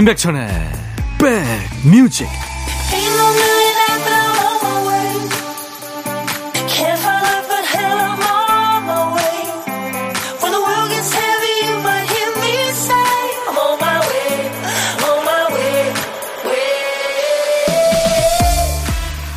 임백천의 0.00 0.48
백뮤직 1.18 2.26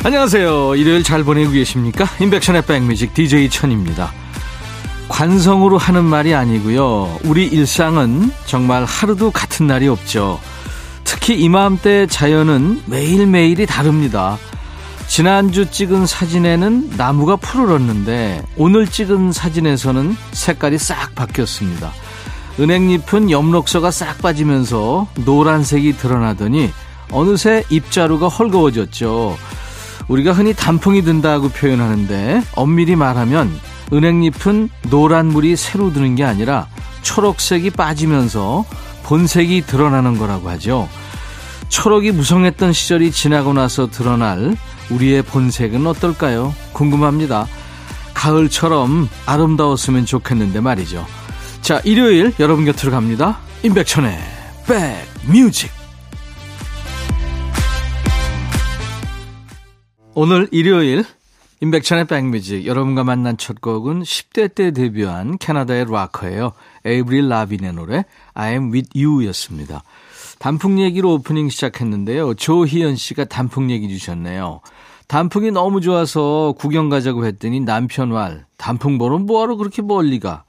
안녕하세요. 0.02 0.76
일요일 0.76 1.02
잘 1.02 1.24
보내고 1.24 1.50
계십니까? 1.50 2.06
임백천의 2.20 2.62
백뮤직 2.62 3.12
DJ 3.12 3.50
천입니다. 3.50 4.14
관성으로 5.08 5.76
하는 5.76 6.04
말이 6.04 6.34
아니고요. 6.34 7.18
우리 7.24 7.46
일상은 7.46 8.32
정말 8.46 8.86
하루도 8.86 9.30
같은 9.30 9.66
날이 9.66 9.88
없죠. 9.88 10.40
특히 11.26 11.40
이맘때 11.40 12.06
자연은 12.06 12.82
매일매일이 12.84 13.64
다릅니다. 13.64 14.36
지난주 15.06 15.70
찍은 15.70 16.04
사진에는 16.04 16.98
나무가 16.98 17.36
푸르렀는데 17.36 18.42
오늘 18.58 18.86
찍은 18.86 19.32
사진에서는 19.32 20.18
색깔이 20.32 20.76
싹 20.76 21.14
바뀌었습니다. 21.14 21.92
은행잎은 22.60 23.30
엽록서가 23.30 23.90
싹 23.90 24.18
빠지면서 24.18 25.08
노란색이 25.24 25.96
드러나더니 25.96 26.70
어느새 27.10 27.64
잎자루가 27.70 28.28
헐거워졌죠. 28.28 29.38
우리가 30.08 30.32
흔히 30.32 30.52
단풍이 30.52 31.00
든다고 31.04 31.48
표현하는데 31.48 32.42
엄밀히 32.54 32.96
말하면 32.96 33.50
은행잎은 33.94 34.68
노란 34.90 35.28
물이 35.28 35.56
새로 35.56 35.90
드는 35.90 36.16
게 36.16 36.24
아니라 36.24 36.66
초록색이 37.00 37.70
빠지면서 37.70 38.66
본색이 39.04 39.62
드러나는 39.62 40.18
거라고 40.18 40.50
하죠. 40.50 40.86
초록이 41.68 42.12
무성했던 42.12 42.72
시절이 42.72 43.10
지나고 43.10 43.52
나서 43.52 43.90
드러날 43.90 44.56
우리의 44.90 45.22
본색은 45.22 45.86
어떨까요? 45.86 46.54
궁금합니다. 46.72 47.46
가을처럼 48.14 49.08
아름다웠으면 49.26 50.06
좋겠는데 50.06 50.60
말이죠. 50.60 51.06
자, 51.60 51.80
일요일 51.84 52.32
여러분 52.38 52.64
곁으로 52.64 52.92
갑니다. 52.92 53.38
임백천의 53.62 54.18
백뮤직. 54.66 55.70
오늘 60.14 60.48
일요일 60.52 61.04
임백천의 61.60 62.06
백뮤직 62.06 62.66
여러분과 62.66 63.04
만난 63.04 63.36
첫 63.36 63.60
곡은 63.60 64.02
10대 64.02 64.54
때 64.54 64.70
데뷔한 64.70 65.38
캐나다의 65.38 65.86
락커예요. 65.88 66.52
에이브릴 66.84 67.28
라빈의 67.28 67.72
노래 67.72 68.04
I'm 68.34 68.72
With 68.72 68.90
You였습니다. 68.94 69.82
단풍 70.38 70.80
얘기로 70.80 71.14
오프닝 71.14 71.48
시작했는데요. 71.48 72.34
조희연 72.34 72.96
씨가 72.96 73.24
단풍 73.24 73.70
얘기 73.70 73.88
주셨네요. 73.88 74.60
단풍이 75.06 75.50
너무 75.50 75.80
좋아서 75.80 76.54
구경 76.58 76.88
가자고 76.88 77.26
했더니 77.26 77.60
남편 77.60 78.10
말 78.10 78.46
단풍 78.56 78.98
보러 78.98 79.18
뭐하러 79.18 79.56
그렇게 79.56 79.82
멀리 79.82 80.18
가. 80.18 80.44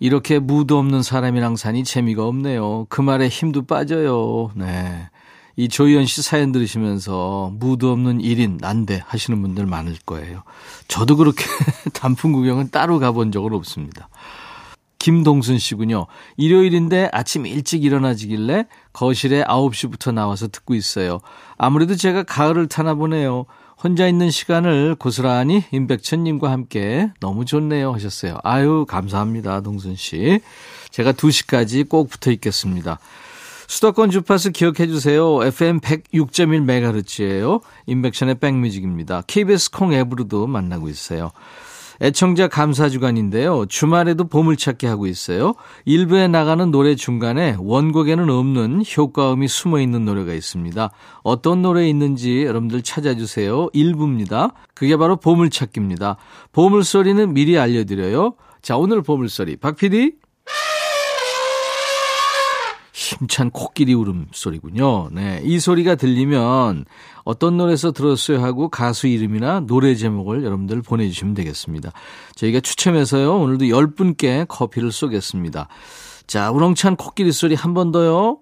이렇게 0.00 0.38
무도 0.38 0.78
없는 0.78 1.02
사람이랑 1.02 1.56
사니 1.56 1.84
재미가 1.84 2.26
없네요. 2.26 2.86
그 2.88 3.00
말에 3.00 3.28
힘도 3.28 3.64
빠져요. 3.64 4.50
네. 4.54 5.08
이 5.56 5.68
조희연 5.68 6.04
씨 6.06 6.20
사연 6.20 6.50
들으시면서 6.50 7.52
무도 7.54 7.92
없는 7.92 8.18
1인 8.18 8.58
난데 8.60 9.02
하시는 9.06 9.40
분들 9.40 9.66
많을 9.66 9.96
거예요. 10.04 10.42
저도 10.88 11.16
그렇게 11.16 11.44
단풍 11.94 12.32
구경은 12.32 12.70
따로 12.70 12.98
가본 12.98 13.30
적은 13.30 13.52
없습니다. 13.52 14.08
김동순 15.04 15.58
씨군요. 15.58 16.06
일요일인데 16.38 17.10
아침 17.12 17.44
일찍 17.44 17.84
일어나지길래 17.84 18.64
거실에 18.94 19.44
9시부터 19.44 20.14
나와서 20.14 20.48
듣고 20.48 20.74
있어요. 20.74 21.20
아무래도 21.58 21.94
제가 21.94 22.22
가을을 22.22 22.68
타나 22.68 22.94
보네요. 22.94 23.44
혼자 23.82 24.08
있는 24.08 24.30
시간을 24.30 24.94
고스란히 24.94 25.64
임백천님과 25.72 26.50
함께 26.50 27.10
너무 27.20 27.44
좋네요 27.44 27.92
하셨어요. 27.92 28.38
아유, 28.44 28.86
감사합니다. 28.88 29.60
동순 29.60 29.94
씨. 29.94 30.40
제가 30.90 31.12
2시까지 31.12 31.86
꼭 31.86 32.08
붙어 32.08 32.30
있겠습니다. 32.30 32.98
수도권 33.66 34.08
주파수 34.08 34.52
기억해 34.52 34.86
주세요. 34.86 35.44
FM 35.44 35.80
106.1MHz예요. 35.80 37.60
인백션의 37.84 38.36
백뮤직입니다. 38.36 39.22
KBS 39.26 39.70
콩 39.70 39.92
앱으로도 39.92 40.46
만나고 40.46 40.88
있어요. 40.88 41.30
애청자 42.00 42.48
감사 42.48 42.88
주간인데요. 42.88 43.66
주말에도 43.66 44.24
보물찾기 44.28 44.86
하고 44.86 45.06
있어요. 45.06 45.54
일부에 45.84 46.28
나가는 46.28 46.70
노래 46.70 46.94
중간에 46.94 47.56
원곡에는 47.58 48.28
없는 48.30 48.84
효과음이 48.96 49.48
숨어 49.48 49.80
있는 49.80 50.04
노래가 50.04 50.32
있습니다. 50.32 50.90
어떤 51.22 51.62
노래 51.62 51.88
있는지 51.88 52.44
여러분들 52.44 52.82
찾아주세요. 52.82 53.68
일부입니다. 53.72 54.52
그게 54.74 54.96
바로 54.96 55.16
보물찾기입니다. 55.16 56.16
보물소리는 56.52 57.32
미리 57.32 57.58
알려드려요. 57.58 58.34
자, 58.62 58.76
오늘 58.76 59.02
보물소리. 59.02 59.56
박 59.56 59.76
PD? 59.76 60.12
힘찬 63.12 63.50
코끼리 63.50 63.94
울음소리군요. 63.94 65.10
네. 65.12 65.40
이 65.44 65.58
소리가 65.60 65.94
들리면 65.94 66.84
어떤 67.24 67.56
노래에서 67.56 67.92
들었어요 67.92 68.42
하고 68.42 68.68
가수 68.68 69.06
이름이나 69.06 69.60
노래 69.60 69.94
제목을 69.94 70.44
여러분들 70.44 70.82
보내주시면 70.82 71.34
되겠습니다. 71.34 71.92
저희가 72.34 72.60
추첨해서요. 72.60 73.36
오늘도 73.38 73.66
10분께 73.66 74.46
커피를 74.48 74.92
쏘겠습니다. 74.92 75.68
자, 76.26 76.50
우렁찬 76.50 76.96
코끼리 76.96 77.32
소리 77.32 77.54
한 77.54 77.74
번 77.74 77.92
더요. 77.92 78.38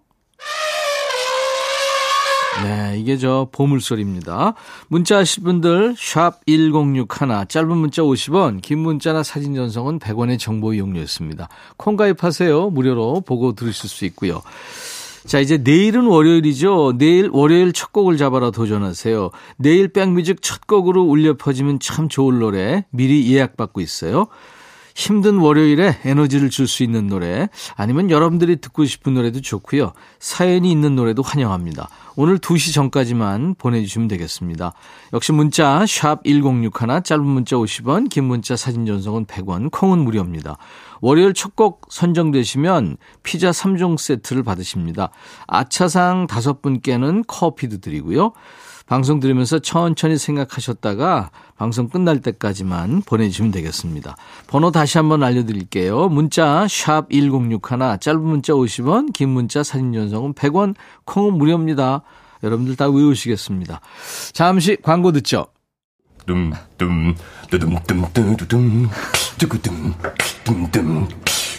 네, 2.60 2.98
이게 2.98 3.16
저 3.16 3.48
보물소리입니다. 3.50 4.54
문자 4.88 5.18
하실 5.18 5.42
분들 5.42 5.94
샵 5.96 6.44
1061, 6.46 7.48
짧은 7.48 7.76
문자 7.76 8.02
50원, 8.02 8.60
긴 8.60 8.80
문자나 8.80 9.22
사진 9.22 9.54
전송은 9.54 9.98
100원의 9.98 10.38
정보 10.38 10.74
이용료였습니다. 10.74 11.48
콩 11.76 11.96
가입하세요. 11.96 12.70
무료로 12.70 13.22
보고 13.22 13.52
들으실 13.54 13.88
수 13.88 14.04
있고요. 14.04 14.42
자, 15.24 15.38
이제 15.38 15.56
내일은 15.56 16.06
월요일이죠. 16.06 16.94
내일 16.98 17.30
월요일 17.32 17.72
첫 17.72 17.92
곡을 17.92 18.16
잡아라 18.16 18.50
도전하세요. 18.50 19.30
내일 19.56 19.88
백뮤직 19.88 20.42
첫 20.42 20.66
곡으로 20.66 21.02
울려 21.02 21.36
퍼지면 21.36 21.78
참 21.80 22.08
좋을 22.08 22.38
노래 22.40 22.84
미리 22.90 23.32
예약받고 23.32 23.80
있어요. 23.80 24.26
힘든 24.94 25.38
월요일에 25.38 25.98
에너지를 26.04 26.50
줄 26.50 26.66
수 26.66 26.82
있는 26.82 27.06
노래 27.06 27.48
아니면 27.76 28.10
여러분들이 28.10 28.56
듣고 28.56 28.84
싶은 28.84 29.14
노래도 29.14 29.40
좋고요. 29.40 29.92
사연이 30.18 30.70
있는 30.70 30.96
노래도 30.96 31.22
환영합니다. 31.22 31.88
오늘 32.16 32.38
2시 32.38 32.74
전까지만 32.74 33.54
보내주시면 33.56 34.08
되겠습니다. 34.08 34.72
역시 35.12 35.32
문자 35.32 35.84
샵 35.86 36.22
1061, 36.24 37.02
짧은 37.04 37.24
문자 37.24 37.56
50원, 37.56 38.08
긴 38.10 38.24
문자 38.24 38.56
사진 38.56 38.84
전송은 38.86 39.26
100원, 39.26 39.70
콩은 39.70 39.98
무료입니다. 40.00 40.56
월요일 41.00 41.34
첫 41.34 41.52
곡 41.54 41.82
선정되시면 41.90 42.96
피자 43.22 43.50
3종 43.50 43.98
세트를 43.98 44.42
받으십니다. 44.42 45.10
아차상 45.46 46.26
5분께는 46.26 47.24
커피도 47.26 47.78
드리고요. 47.78 48.32
방송 48.92 49.20
들으면서 49.20 49.58
천천히 49.58 50.18
생각하셨다가 50.18 51.30
방송 51.56 51.88
끝날 51.88 52.20
때까지만 52.20 53.00
보내주시면 53.06 53.50
되겠습니다. 53.50 54.16
번호 54.48 54.70
다시 54.70 54.98
한번 54.98 55.22
알려드릴게요. 55.22 56.10
문자 56.10 56.66
샵 56.68 57.08
1061, 57.10 57.96
짧은 57.98 58.20
문자 58.20 58.52
50원, 58.52 59.14
긴 59.14 59.30
문자 59.30 59.62
사진 59.62 59.94
전송은 59.94 60.34
100원, 60.34 60.74
콩은 61.06 61.38
무료입니다. 61.38 62.02
여러분들 62.42 62.76
다 62.76 62.90
외우시겠습니다. 62.90 63.80
잠시 64.34 64.76
광고 64.82 65.10
듣죠. 65.12 65.46
둠둠 66.26 67.14
뚜둠 67.48 67.78
뚜구둠 69.38 69.94
둠둠 70.44 71.08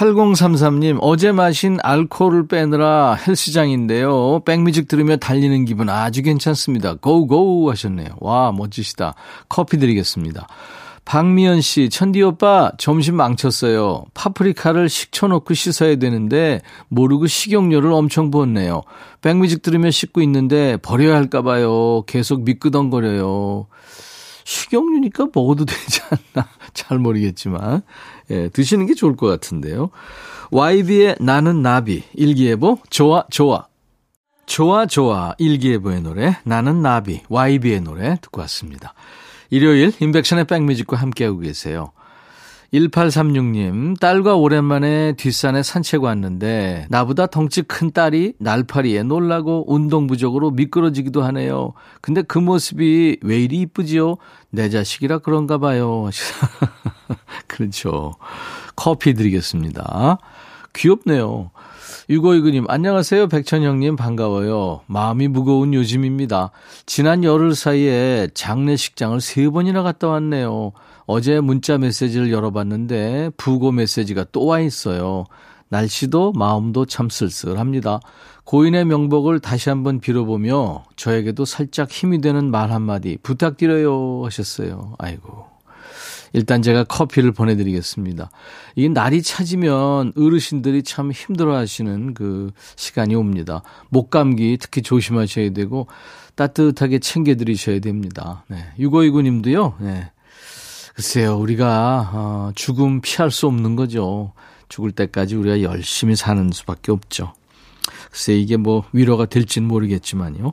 8033님, 0.00 0.96
어제 1.02 1.30
마신 1.30 1.76
알코올을 1.82 2.48
빼느라 2.48 3.12
헬스장인데요. 3.12 4.40
백뮤직 4.46 4.88
들으며 4.88 5.18
달리는 5.18 5.66
기분 5.66 5.90
아주 5.90 6.22
괜찮습니다. 6.22 6.94
고고 6.94 7.70
하셨네요. 7.70 8.08
와, 8.20 8.50
멋지시다. 8.50 9.14
커피 9.50 9.76
드리겠습니다. 9.76 10.46
박미연 11.04 11.60
씨, 11.60 11.90
천디 11.90 12.22
오빠, 12.22 12.72
점심 12.78 13.16
망쳤어요. 13.16 14.04
파프리카를 14.14 14.88
식초 14.88 15.28
넣고 15.28 15.52
씻어야 15.52 15.96
되는데, 15.96 16.62
모르고 16.88 17.26
식용유를 17.26 17.92
엄청 17.92 18.30
부었네요. 18.30 18.82
백뮤직 19.20 19.60
들으며 19.60 19.90
씻고 19.90 20.22
있는데, 20.22 20.78
버려야 20.78 21.16
할까봐요. 21.16 22.04
계속 22.06 22.44
미끄덩거려요. 22.44 23.66
식용유니까 24.50 25.28
먹어도 25.32 25.64
되지 25.64 26.00
않나. 26.10 26.48
잘 26.74 26.98
모르겠지만. 26.98 27.82
예, 28.30 28.48
드시는 28.48 28.86
게 28.86 28.94
좋을 28.94 29.14
것 29.16 29.28
같은데요. 29.28 29.90
YB의 30.50 31.16
나는 31.20 31.62
나비, 31.62 32.02
일기예보, 32.14 32.78
좋아, 32.90 33.24
좋아. 33.30 33.68
좋아, 34.46 34.86
좋아, 34.86 35.34
일기예보의 35.38 36.02
노래, 36.02 36.36
나는 36.44 36.82
나비, 36.82 37.22
YB의 37.28 37.82
노래 37.82 38.16
듣고 38.20 38.40
왔습니다. 38.40 38.94
일요일, 39.50 39.92
인백션의 40.00 40.46
백뮤직과 40.46 40.96
함께하고 40.96 41.38
계세요. 41.38 41.92
1836님, 42.72 43.98
딸과 43.98 44.36
오랜만에 44.36 45.14
뒷산에 45.14 45.62
산책 45.62 46.04
왔는데, 46.04 46.86
나보다 46.88 47.26
덩치 47.26 47.62
큰 47.62 47.90
딸이 47.90 48.34
날파리에 48.38 49.02
놀라고 49.02 49.64
운동 49.66 50.06
부족으로 50.06 50.52
미끄러지기도 50.52 51.22
하네요. 51.24 51.72
근데 52.00 52.22
그 52.22 52.38
모습이 52.38 53.18
왜 53.22 53.38
이리 53.40 53.58
이쁘지요? 53.62 54.16
내 54.50 54.70
자식이라 54.70 55.18
그런가 55.18 55.58
봐요. 55.58 56.10
그렇죠. 57.48 58.14
커피 58.76 59.14
드리겠습니다. 59.14 60.18
귀엽네요. 60.72 61.50
6529님, 62.08 62.66
안녕하세요. 62.68 63.28
백천형님, 63.28 63.96
반가워요. 63.96 64.82
마음이 64.86 65.28
무거운 65.28 65.74
요즘입니다. 65.74 66.50
지난 66.86 67.24
열흘 67.24 67.54
사이에 67.54 68.28
장례식장을 68.34 69.20
세 69.20 69.48
번이나 69.48 69.82
갔다 69.82 70.08
왔네요. 70.08 70.72
어제 71.12 71.40
문자 71.40 71.76
메시지를 71.76 72.30
열어봤는데, 72.30 73.30
부고 73.36 73.72
메시지가 73.72 74.26
또 74.30 74.44
와 74.44 74.60
있어요. 74.60 75.24
날씨도 75.68 76.34
마음도 76.34 76.86
참 76.86 77.08
쓸쓸합니다. 77.08 77.98
고인의 78.44 78.84
명복을 78.84 79.40
다시 79.40 79.70
한번 79.70 79.98
빌어보며 79.98 80.84
저에게도 80.94 81.44
살짝 81.44 81.90
힘이 81.90 82.20
되는 82.20 82.52
말 82.52 82.70
한마디 82.70 83.18
부탁드려요 83.24 84.24
하셨어요. 84.24 84.94
아이고. 84.98 85.46
일단 86.32 86.62
제가 86.62 86.84
커피를 86.84 87.32
보내드리겠습니다. 87.32 88.30
이 88.76 88.88
날이 88.88 89.20
차지면 89.20 90.12
어르신들이 90.16 90.84
참 90.84 91.10
힘들어 91.10 91.56
하시는 91.56 92.14
그 92.14 92.52
시간이 92.76 93.16
옵니다. 93.16 93.62
목감기 93.88 94.58
특히 94.60 94.80
조심하셔야 94.82 95.50
되고 95.50 95.88
따뜻하게 96.36 97.00
챙겨드리셔야 97.00 97.80
됩니다. 97.80 98.44
네. 98.46 98.58
6529님도요, 98.78 99.74
네. 99.80 100.12
글쎄요, 100.94 101.36
우리가, 101.38 102.10
어, 102.12 102.52
죽음 102.54 103.00
피할 103.00 103.30
수 103.30 103.46
없는 103.46 103.76
거죠. 103.76 104.32
죽을 104.68 104.92
때까지 104.92 105.36
우리가 105.36 105.62
열심히 105.62 106.16
사는 106.16 106.50
수밖에 106.52 106.92
없죠. 106.92 107.34
글쎄, 108.10 108.34
이게 108.36 108.56
뭐 108.56 108.84
위로가 108.92 109.26
될진 109.26 109.66
모르겠지만요. 109.66 110.52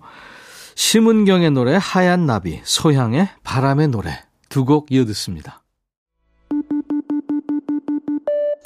심은경의 0.76 1.52
노래 1.52 1.78
하얀 1.80 2.26
나비, 2.26 2.62
소향의 2.64 3.30
바람의 3.44 3.88
노래 3.90 4.24
두 4.50 4.64
곡 4.66 4.92
이어 4.92 5.06
듣습니다. 5.06 5.64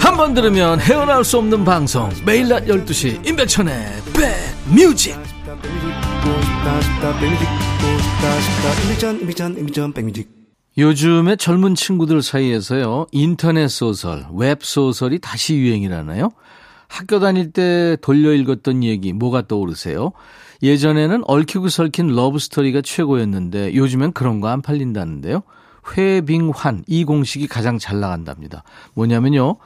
한 0.00 0.16
번 0.16 0.34
들으면 0.34 0.80
헤어나올 0.80 1.24
수 1.24 1.38
없는 1.38 1.64
방송 1.64 2.10
매일 2.26 2.48
낮 2.48 2.64
12시 2.66 3.26
임백천의 3.26 3.74
백뮤직 4.66 5.16
요즘에 10.78 11.36
젊은 11.36 11.74
친구들 11.74 12.22
사이에서요 12.22 13.06
인터넷 13.12 13.68
소설, 13.68 14.26
웹 14.34 14.58
소설이 14.62 15.18
다시 15.18 15.56
유행이라나요? 15.56 16.30
학교 16.88 17.20
다닐 17.20 17.52
때 17.52 17.96
돌려 18.00 18.32
읽었던 18.32 18.82
얘기 18.84 19.12
뭐가 19.12 19.46
떠오르세요? 19.46 20.12
예전에는 20.62 21.22
얽히고 21.26 21.68
설킨 21.68 22.08
러브 22.08 22.38
스토리가 22.38 22.82
최고였는데 22.82 23.74
요즘엔 23.74 24.12
그런 24.12 24.40
거 24.40 24.48
안 24.48 24.60
팔린다는데요. 24.62 25.42
회빙환 25.96 26.84
이 26.86 27.04
공식이 27.04 27.46
가장 27.46 27.78
잘 27.78 28.00
나간답니다. 28.00 28.64
뭐냐면요. 28.94 29.56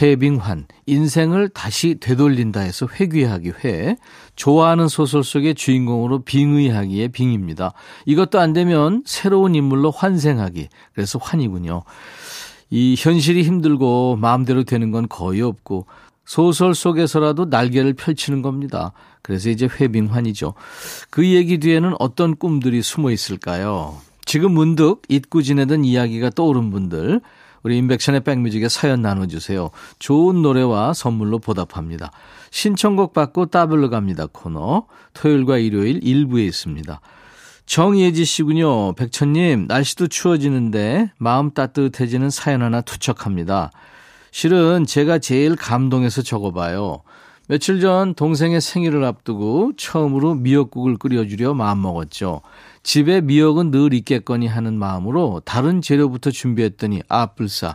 회빙환 0.00 0.66
인생을 0.86 1.48
다시 1.48 1.96
되돌린다 1.98 2.60
해서 2.60 2.86
회귀하기 2.86 3.52
회 3.64 3.96
좋아하는 4.36 4.88
소설 4.88 5.24
속의 5.24 5.54
주인공으로 5.54 6.20
빙의하기의 6.20 7.08
빙입니다. 7.08 7.72
이것도 8.04 8.38
안 8.38 8.52
되면 8.52 9.02
새로운 9.06 9.54
인물로 9.54 9.90
환생하기 9.90 10.68
그래서 10.92 11.18
환이군요. 11.20 11.84
이 12.70 12.96
현실이 12.98 13.44
힘들고 13.44 14.16
마음대로 14.16 14.64
되는 14.64 14.90
건 14.90 15.08
거의 15.08 15.40
없고 15.40 15.86
소설 16.26 16.74
속에서라도 16.74 17.46
날개를 17.46 17.94
펼치는 17.94 18.42
겁니다. 18.42 18.92
그래서 19.22 19.48
이제 19.48 19.66
회빙환이죠. 19.66 20.52
그 21.08 21.26
얘기 21.26 21.58
뒤에는 21.58 21.94
어떤 21.98 22.36
꿈들이 22.36 22.82
숨어 22.82 23.10
있을까요? 23.10 23.98
지금 24.28 24.52
문득 24.52 25.00
잊고 25.08 25.40
지내던 25.40 25.86
이야기가 25.86 26.28
떠오른 26.28 26.70
분들 26.70 27.22
우리 27.62 27.78
인백션의 27.78 28.20
백뮤직에 28.24 28.68
사연 28.68 29.00
나눠주세요. 29.00 29.70
좋은 29.98 30.42
노래와 30.42 30.92
선물로 30.92 31.38
보답합니다. 31.38 32.12
신청곡 32.50 33.14
받고 33.14 33.46
따블로 33.46 33.88
갑니다 33.88 34.26
코너 34.30 34.84
토요일과 35.14 35.56
일요일 35.56 36.00
일부에 36.06 36.44
있습니다. 36.44 37.00
정예지 37.64 38.26
씨군요. 38.26 38.92
백천님 38.96 39.64
날씨도 39.66 40.08
추워지는데 40.08 41.10
마음 41.16 41.50
따뜻해지는 41.50 42.28
사연 42.28 42.60
하나 42.60 42.82
투척합니다. 42.82 43.70
실은 44.30 44.84
제가 44.84 45.20
제일 45.20 45.56
감동해서 45.56 46.20
적어봐요. 46.20 47.00
며칠 47.46 47.80
전 47.80 48.12
동생의 48.12 48.60
생일을 48.60 49.04
앞두고 49.04 49.72
처음으로 49.78 50.34
미역국을 50.34 50.98
끓여주려 50.98 51.54
마음먹었죠. 51.54 52.42
집에 52.82 53.20
미역은 53.20 53.70
늘 53.70 53.92
있겠거니 53.94 54.46
하는 54.46 54.78
마음으로 54.78 55.42
다른 55.44 55.82
재료부터 55.82 56.30
준비했더니 56.30 57.02
아뿔싸 57.08 57.74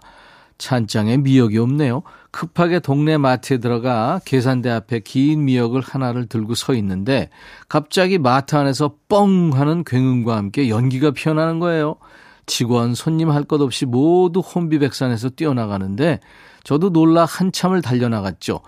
찬장에 0.58 1.18
미역이 1.18 1.58
없네요. 1.58 2.04
급하게 2.32 2.80
동네 2.80 3.18
마트에 3.18 3.58
들어가 3.58 4.20
계산대 4.26 4.70
앞에 4.70 5.02
긴 5.02 5.46
미역을 5.46 5.82
하나를 5.82 6.28
들고 6.28 6.56
서 6.56 6.74
있는데 6.76 7.30
갑자기 7.68 8.18
마트 8.18 8.56
안에서 8.56 8.96
뻥 9.10 9.52
하는 9.54 9.84
굉음과 9.84 10.36
함께 10.38 10.70
연기가 10.70 11.12
피어나는 11.12 11.60
거예요. 11.60 11.98
직원, 12.46 12.94
손님 12.94 13.30
할 13.30 13.44
것 13.44 13.62
없이 13.62 13.86
모두 13.86 14.40
혼비백산에서 14.40 15.30
뛰어나가는데 15.30 16.20
저도 16.64 16.92
놀라 16.92 17.26
한참을 17.26 17.82
달려나갔죠. 17.82 18.62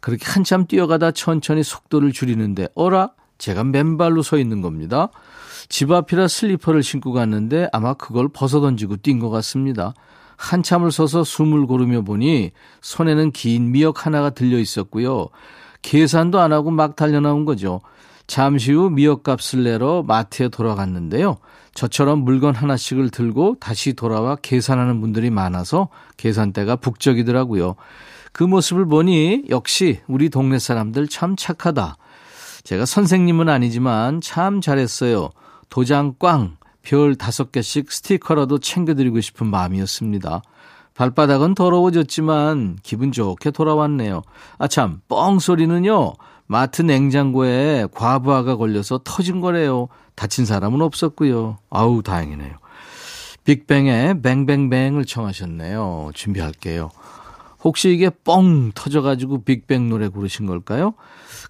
그렇게 0.00 0.24
한참 0.26 0.66
뛰어가다 0.66 1.12
천천히 1.12 1.62
속도를 1.62 2.12
줄이는데 2.12 2.68
어라? 2.74 3.10
제가 3.38 3.64
맨발로 3.64 4.22
서 4.22 4.38
있는 4.38 4.62
겁니다. 4.62 5.10
집 5.68 5.90
앞이라 5.90 6.28
슬리퍼를 6.28 6.82
신고 6.82 7.12
갔는데 7.12 7.68
아마 7.72 7.94
그걸 7.94 8.28
벗어 8.28 8.60
던지고 8.60 8.96
뛴 8.98 9.18
것 9.18 9.30
같습니다. 9.30 9.94
한참을 10.36 10.92
서서 10.92 11.24
숨을 11.24 11.66
고르며 11.66 12.02
보니 12.02 12.52
손에는 12.82 13.32
긴 13.32 13.72
미역 13.72 14.06
하나가 14.06 14.30
들려 14.30 14.58
있었고요. 14.58 15.28
계산도 15.82 16.40
안 16.40 16.52
하고 16.52 16.70
막 16.70 16.96
달려나온 16.96 17.44
거죠. 17.44 17.80
잠시 18.26 18.72
후 18.72 18.90
미역값을 18.90 19.62
내러 19.64 20.02
마트에 20.02 20.48
돌아갔는데요. 20.48 21.38
저처럼 21.74 22.20
물건 22.20 22.54
하나씩을 22.54 23.10
들고 23.10 23.56
다시 23.60 23.92
돌아와 23.92 24.36
계산하는 24.36 25.00
분들이 25.00 25.30
많아서 25.30 25.88
계산대가 26.16 26.76
북적이더라고요. 26.76 27.76
그 28.32 28.42
모습을 28.42 28.86
보니 28.86 29.44
역시 29.50 30.00
우리 30.06 30.28
동네 30.28 30.58
사람들 30.58 31.08
참 31.08 31.36
착하다. 31.36 31.96
제가 32.64 32.84
선생님은 32.84 33.48
아니지만 33.48 34.20
참 34.20 34.60
잘했어요. 34.60 35.30
도장 35.68 36.14
꽝, 36.18 36.56
별 36.82 37.16
다섯 37.16 37.52
개씩 37.52 37.90
스티커라도 37.90 38.58
챙겨드리고 38.58 39.20
싶은 39.20 39.46
마음이었습니다. 39.48 40.42
발바닥은 40.94 41.54
더러워졌지만 41.54 42.78
기분 42.82 43.12
좋게 43.12 43.50
돌아왔네요. 43.50 44.22
아 44.58 44.68
참, 44.68 45.00
뻥 45.08 45.38
소리는요. 45.38 46.14
마트 46.46 46.82
냉장고에 46.82 47.86
과부하가 47.92 48.56
걸려서 48.56 49.00
터진 49.04 49.40
거래요. 49.40 49.88
다친 50.14 50.46
사람은 50.46 50.80
없었고요. 50.80 51.58
아우 51.68 52.02
다행이네요. 52.02 52.54
빅뱅의 53.44 54.22
뱅뱅뱅을 54.22 55.04
청하셨네요. 55.04 56.10
준비할게요. 56.14 56.90
혹시 57.64 57.90
이게 57.90 58.10
뻥 58.10 58.72
터져가지고 58.74 59.44
빅뱅 59.44 59.88
노래 59.88 60.08
고르신 60.08 60.46
걸까요? 60.46 60.94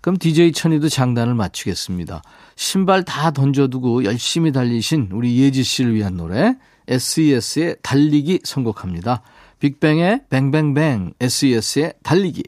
그럼 0.00 0.16
DJ 0.18 0.52
천이도 0.52 0.88
장단을 0.88 1.34
맞추겠습니다. 1.34 2.22
신발 2.54 3.04
다 3.04 3.30
던져두고 3.30 4.04
열심히 4.04 4.52
달리신 4.52 5.10
우리 5.12 5.38
예지 5.38 5.62
씨를 5.62 5.94
위한 5.94 6.16
노래 6.16 6.56
SES의 6.88 7.76
달리기 7.82 8.40
선곡합니다. 8.44 9.22
빅뱅의 9.58 10.22
뱅뱅뱅, 10.30 11.12
SES의 11.20 11.94
달리기. 12.02 12.44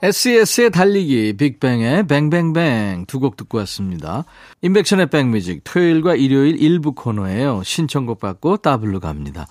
SES의 0.00 0.70
달리기, 0.70 1.34
빅뱅의 1.36 2.06
뱅뱅뱅 2.06 3.04
두 3.06 3.18
곡 3.18 3.36
듣고 3.36 3.58
왔습니다. 3.58 4.24
인백션의 4.62 5.10
백뮤직 5.10 5.62
토요일과 5.64 6.14
일요일 6.14 6.62
일부 6.62 6.92
코너예요. 6.92 7.62
신청곡 7.64 8.20
받고 8.20 8.58
따블로 8.58 9.00
갑니다. 9.00 9.46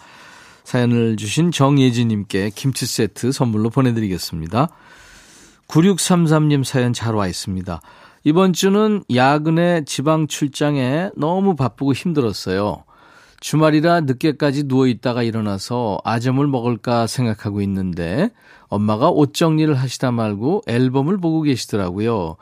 사연을 0.67 1.15
주신 1.15 1.49
정예진님께 1.49 2.51
김치 2.53 2.85
세트 2.85 3.31
선물로 3.31 3.69
보내드리겠습니다. 3.69 4.67
9633님 5.69 6.65
사연 6.65 6.91
잘 6.91 7.15
와 7.15 7.29
있습니다. 7.29 7.79
이번 8.25 8.51
주는 8.51 9.01
야근에 9.15 9.85
지방 9.85 10.27
출장에 10.27 11.11
너무 11.15 11.55
바쁘고 11.55 11.93
힘들었어요. 11.93 12.83
주말이라 13.39 14.01
늦게까지 14.01 14.67
누워 14.67 14.87
있다가 14.87 15.23
일어나서 15.23 15.99
아점을 16.03 16.45
먹을까 16.45 17.07
생각하고 17.07 17.61
있는데 17.61 18.31
엄마가 18.67 19.09
옷 19.09 19.33
정리를 19.33 19.73
하시다 19.73 20.11
말고 20.11 20.63
앨범을 20.67 21.17
보고 21.17 21.43
계시더라고요. 21.43 22.35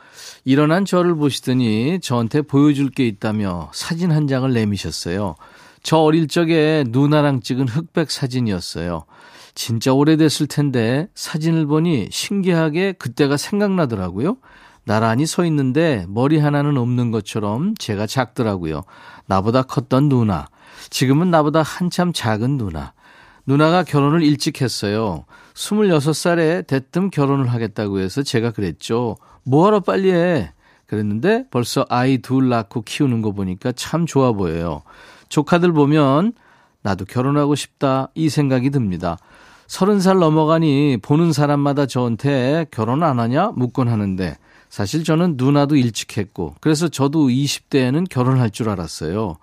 일어난 0.46 0.86
저를 0.86 1.14
보시더니 1.14 2.00
저한테 2.02 2.42
보여줄 2.42 2.90
게 2.90 3.06
있다며 3.06 3.70
사진 3.72 4.12
한 4.12 4.26
장을 4.26 4.52
내미셨어요. 4.52 5.36
저 5.86 5.98
어릴 5.98 6.28
적에 6.28 6.84
누나랑 6.88 7.42
찍은 7.42 7.68
흑백 7.68 8.10
사진이었어요. 8.10 9.06
진짜 9.54 9.94
오래됐을 9.94 10.48
텐데 10.48 11.08
사진을 11.14 11.68
보니 11.68 12.08
신기하게 12.10 12.94
그때가 12.94 13.38
생각나더라고요. 13.38 14.38
나란히 14.84 15.28
서 15.28 15.46
있는데 15.46 16.08
머리 16.10 16.40
하나는 16.40 16.78
없는 16.78 17.12
것처럼 17.12 17.76
제가 17.78 18.08
작더라고요. 18.08 18.82
나보다 19.28 19.62
컸던 19.62 20.10
누나. 20.10 20.48
지금은 20.90 21.30
나보다 21.30 21.62
한참 21.62 22.12
작은 22.12 22.58
누나. 22.58 22.94
누나가 23.46 23.84
결혼을 23.84 24.24
일찍 24.24 24.62
했어요. 24.62 25.26
26살에 25.54 26.66
대뜸 26.66 27.12
결혼을 27.12 27.46
하겠다고 27.54 28.00
해서 28.00 28.24
제가 28.24 28.50
그랬죠. 28.50 29.18
뭐하러 29.44 29.82
빨리 29.82 30.12
해? 30.12 30.52
그랬는데 30.88 31.46
벌써 31.52 31.86
아이 31.90 32.18
둘 32.18 32.50
낳고 32.50 32.82
키우는 32.82 33.22
거 33.22 33.34
보니까 33.34 33.72
참 33.72 34.08
좋아 34.08 34.32
보여요. 34.32 34.82
조카들 35.30 35.72
보면 35.74 36.34
나도 36.82 37.06
결혼하고 37.06 37.56
싶다 37.56 38.10
이 38.16 38.30
생각이 38.30 38.70
듭니다. 38.70 39.18
서른 39.68 40.00
살 40.00 40.18
넘어가니 40.20 40.98
보는 41.02 41.34
사람마다 41.34 41.86
저한테 41.88 42.68
결혼 42.70 43.04
안 43.04 43.20
하냐 43.20 43.52
묻곤 43.56 43.88
하는데 43.88 44.38
사실 44.70 45.04
저는 45.04 45.36
누나도 45.38 45.76
일찍 45.76 46.18
했고 46.18 46.56
그래서 46.62 46.88
저도 46.88 47.28
20대에는 47.28 48.08
결혼할 48.10 48.52
줄 48.52 48.70
알았어요. 48.70 49.38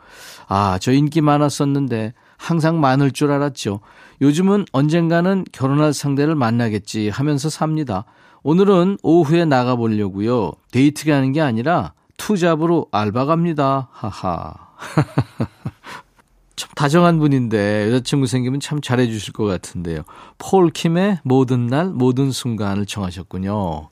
아, 0.47 0.79
저 0.81 0.93
인기 0.93 1.21
많았었는데 1.21 2.13
항상 2.37 2.81
많을 2.81 3.13
줄 3.13 3.31
알았죠. 3.31 3.81
요즘은 4.21 4.67
언젠가는 4.73 5.45
결혼할 5.53 5.93
상대를 5.93 6.35
만나겠지 6.35 7.09
하면서 7.09 7.49
삽니다. 7.49 8.05
오늘은 8.43 8.99
오후에 9.03 9.45
나가보려고요. 9.45 10.53
데이트 10.71 11.07
가는 11.07 11.33
게 11.33 11.41
아니라 11.41 11.93
투잡으로 12.17 12.89
알바 12.93 13.25
갑니다. 13.27 13.89
하하. 13.93 14.72
참 16.57 16.71
다정한 16.75 17.19
분인데 17.19 17.89
여자친구 17.89 18.27
생기면 18.27 18.61
참 18.61 18.81
잘해주실 18.81 19.33
것 19.33 19.45
같은데요. 19.45 20.03
폴킴의 20.39 21.21
모든 21.25 21.67
날 21.67 21.87
모든 21.87 22.31
순간을 22.31 22.87
청하셨군요. 22.87 23.89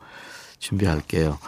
준비할게요. 0.58 1.38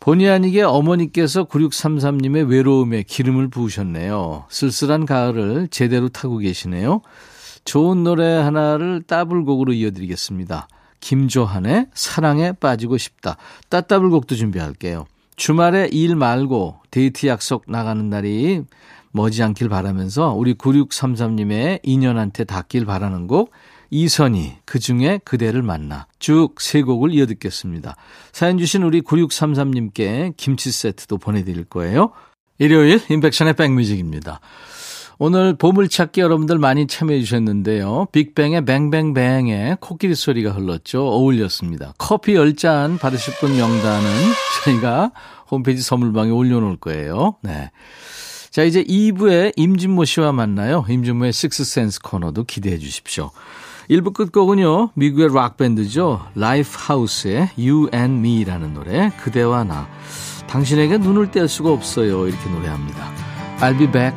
본의 0.00 0.30
아니게 0.30 0.62
어머니께서 0.62 1.44
9633님의 1.44 2.48
외로움에 2.48 3.02
기름을 3.02 3.48
부으셨네요. 3.48 4.44
쓸쓸한 4.48 5.04
가을을 5.04 5.68
제대로 5.68 6.08
타고 6.08 6.38
계시네요. 6.38 7.02
좋은 7.64 8.04
노래 8.04 8.24
하나를 8.36 9.02
따블곡으로 9.02 9.72
이어드리겠습니다. 9.72 10.68
김조한의 11.00 11.88
사랑에 11.92 12.52
빠지고 12.52 12.98
싶다. 12.98 13.36
따따블곡도 13.68 14.36
준비할게요. 14.36 15.06
주말에 15.36 15.88
일 15.92 16.16
말고 16.16 16.80
데이트 16.90 17.26
약속 17.26 17.64
나가는 17.68 18.08
날이 18.08 18.62
머지않길 19.12 19.68
바라면서 19.68 20.32
우리 20.32 20.54
9633님의 20.54 21.80
인연한테 21.82 22.44
닿길 22.44 22.84
바라는 22.84 23.26
곡 23.26 23.52
이선희 23.90 24.56
그 24.64 24.78
중에 24.78 25.20
그대를 25.24 25.62
만나 25.62 26.06
쭉 26.18 26.60
세 26.60 26.82
곡을 26.82 27.12
이어 27.12 27.26
듣겠습니다. 27.26 27.96
사연 28.32 28.58
주신 28.58 28.82
우리 28.82 29.00
9633님께 29.02 30.34
김치 30.36 30.72
세트도 30.72 31.18
보내드릴 31.18 31.64
거예요. 31.64 32.12
일요일 32.58 33.00
인백션의 33.10 33.54
백뮤직입니다. 33.54 34.40
오늘 35.18 35.54
보물찾기 35.56 36.20
여러분들 36.20 36.58
많이 36.58 36.86
참여해 36.86 37.20
주셨는데요. 37.20 38.06
빅뱅의 38.12 38.66
뱅뱅뱅의 38.66 39.78
코끼리 39.80 40.14
소리가 40.14 40.50
흘렀죠. 40.50 41.06
어울렸습니다. 41.06 41.94
커피 41.96 42.34
10잔 42.34 42.98
받으실 42.98 43.32
분 43.40 43.56
명단은 43.56 44.10
저희가 44.64 45.12
홈페이지 45.50 45.80
선물방에 45.82 46.30
올려놓을 46.30 46.76
거예요. 46.76 47.36
네. 47.42 47.70
자, 48.50 48.62
이제 48.62 48.82
2부에 48.84 49.52
임진모 49.56 50.04
씨와 50.04 50.32
만나요. 50.32 50.84
임진모의 50.88 51.32
식스센스 51.32 52.00
코너도 52.02 52.44
기대해 52.44 52.78
주십시오. 52.78 53.30
1부 53.88 54.12
끝곡은요, 54.12 54.90
미국의 54.94 55.28
락밴드죠. 55.32 56.26
라이프 56.34 56.68
하우스의 56.74 57.50
You 57.56 57.88
and 57.94 58.18
Me라는 58.18 58.74
노래, 58.74 59.12
그대와 59.22 59.64
나. 59.64 59.88
당신에게 60.48 60.98
눈을 60.98 61.30
뗄 61.30 61.48
수가 61.48 61.70
없어요. 61.70 62.26
이렇게 62.26 62.50
노래합니다. 62.50 63.12
I'll 63.60 63.78
be 63.78 63.90
back. 63.90 64.16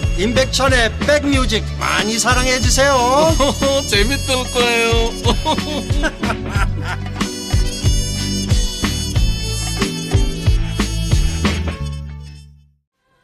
임백천의 0.21 0.91
백뮤직 0.99 1.63
많이 1.79 2.19
사랑해 2.19 2.59
주세요 2.59 2.93
재밌을 3.89 4.35
거예요 4.53 4.91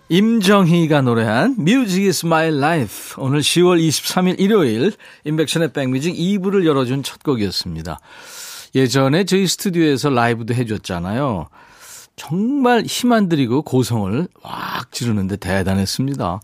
임정희가 0.09 1.01
노래한 1.01 1.57
Music 1.59 2.07
is 2.07 2.25
my 2.25 2.47
life. 2.47 3.21
오늘 3.21 3.41
10월 3.41 3.77
23일 3.85 4.39
일요일 4.39 4.93
인백션의 5.25 5.73
백뮤직 5.73 6.15
2부를 6.15 6.65
열어준 6.65 7.03
첫 7.03 7.21
곡이었습니다. 7.23 7.99
예전에 8.75 9.25
저희 9.25 9.47
스튜디오에서 9.47 10.09
라이브도 10.09 10.53
해줬잖아요. 10.53 11.47
정말 12.15 12.83
힘 12.85 13.11
안 13.11 13.27
들이고 13.27 13.63
고성을 13.63 14.27
왁 14.43 14.91
지르는데 14.93 15.35
대단했습니다. 15.35 16.39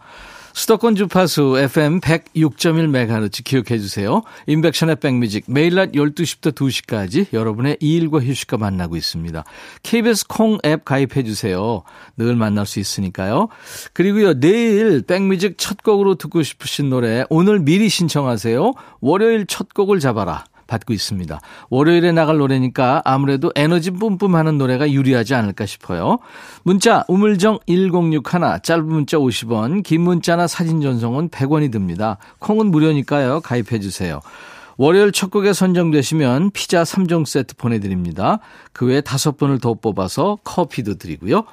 수도권 0.54 0.96
주파수 0.96 1.58
FM 1.58 2.00
106.1MHz 2.00 3.44
기억해 3.44 3.80
주세요. 3.80 4.22
인백션의 4.46 4.98
백뮤직 4.98 5.46
매일 5.48 5.74
낮 5.76 5.92
12시부터 5.94 6.54
2시까지 6.54 7.34
여러분의 7.34 7.78
일과 7.80 8.20
휴식과 8.20 8.58
만나고 8.58 8.96
있습니다. 8.96 9.44
KBS 9.82 10.28
콩 10.28 10.60
앱 10.64 10.86
가입해 10.86 11.24
주세요. 11.24 11.82
늘 12.18 12.36
만날 12.36 12.68
수 12.68 12.80
있으니까요. 12.80 13.50
그리고요. 13.94 14.40
내일 14.40 15.02
백뮤직 15.02 15.56
첫 15.58 15.82
곡으로 15.82 16.16
듣고 16.16 16.44
싶으신 16.44 16.90
노래 16.90 17.26
오늘 17.30 17.60
미리 17.60 17.90
신청하세요. 17.90 18.74
월요일 19.02 19.48
첫 19.48 19.74
곡을 19.74 20.00
잡아라. 20.00 20.46
받고 20.74 20.94
있습니다. 20.94 21.40
월요일에 21.70 22.12
나갈 22.12 22.38
노래니까 22.38 23.02
아무래도 23.06 23.52
에너지 23.56 23.92
뿜뿜 23.92 24.36
하는 24.36 24.58
노래가 24.58 24.92
유리하지 24.92 25.36
않을까 25.36 25.66
싶어요. 25.66 26.18
문자 26.64 27.04
우물정 27.08 27.60
1061 27.68 28.22
짧은 28.64 28.86
문자 28.86 29.18
50원 29.18 29.84
긴 29.84 30.02
문자나 30.02 30.48
사진 30.48 30.82
전송은 30.82 31.30
100원이 31.30 31.72
듭니다. 31.72 32.18
콩은 32.40 32.68
무료니까요. 32.68 33.42
가입해 33.42 33.80
주세요. 33.80 34.22
월요일 34.78 35.12
첫 35.12 35.30
곡에 35.30 35.54
선정되시면 35.54 36.50
피자 36.52 36.82
3종 36.82 37.28
세트 37.28 37.56
보내드립니다. 37.56 38.40
그 38.72 38.88
외에 38.88 39.02
다섯 39.02 39.38
분을 39.38 39.60
더 39.60 39.76
뽑아서 39.76 40.40
커피도 40.44 40.96
드리고요. 40.96 41.44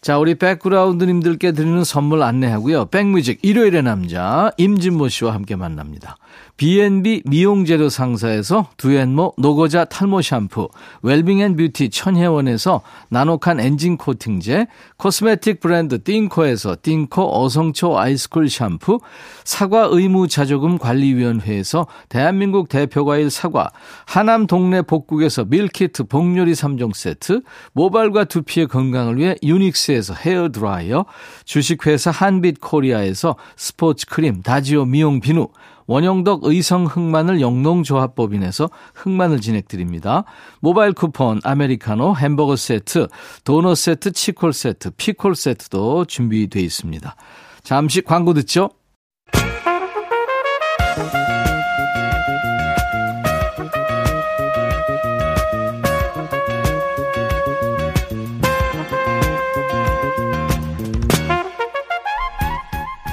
자, 0.00 0.16
우리 0.16 0.34
백그라운드님들께 0.34 1.52
드리는 1.52 1.84
선물 1.84 2.22
안내하고요. 2.22 2.86
백뮤직 2.86 3.40
일요일의 3.42 3.82
남자 3.82 4.50
임진모 4.56 5.10
씨와 5.10 5.34
함께 5.34 5.56
만납니다. 5.56 6.16
B&B 6.56 7.22
미용재료 7.26 7.90
상사에서 7.90 8.68
두앤모 8.78 9.34
노고자 9.36 9.84
탈모 9.84 10.22
샴푸, 10.22 10.68
웰빙앤뷰티 11.02 11.90
천혜원에서 11.90 12.80
나노칸 13.08 13.60
엔진 13.60 13.98
코팅제, 13.98 14.68
코스메틱 14.96 15.60
브랜드 15.60 16.02
띵코에서 16.02 16.76
띵코 16.82 17.42
어성초 17.44 17.98
아이스쿨 17.98 18.48
샴푸, 18.48 19.00
사과 19.44 19.88
의무 19.90 20.28
자조금 20.28 20.78
관리위원회에서 20.78 21.86
대한민국 22.08 22.68
대표과일 22.68 23.30
사과, 23.30 23.70
하남 24.06 24.46
동네 24.46 24.82
복국에서 24.82 25.44
밀키트 25.44 26.04
복요리 26.04 26.52
3종 26.52 26.94
세트, 26.94 27.42
모발과 27.72 28.24
두피의 28.24 28.68
건강을 28.68 29.18
위해 29.18 29.34
유닉스 29.42 29.89
에서 29.90 30.14
헤어 30.14 30.48
드라이어, 30.48 31.04
주식회사 31.44 32.10
한빛 32.10 32.60
코리아에서 32.60 33.36
스포츠 33.56 34.06
크림 34.06 34.42
다지오 34.42 34.84
미용 34.84 35.20
비누, 35.20 35.48
원형덕 35.86 36.44
의성 36.44 36.86
흑마늘 36.86 37.40
영농조합법인에서 37.40 38.70
흑마늘 38.94 39.40
진행드립니다. 39.40 40.24
모바일 40.60 40.92
쿠폰, 40.92 41.40
아메리카노, 41.42 42.14
햄버거 42.16 42.54
세트, 42.54 43.08
도넛 43.44 43.76
세트, 43.76 44.12
치콜 44.12 44.52
세트, 44.52 44.90
피콜 44.96 45.34
세트도 45.34 46.04
준비되어 46.04 46.62
있습니다. 46.62 47.16
잠시 47.64 48.02
광고 48.02 48.34
듣죠? 48.34 48.70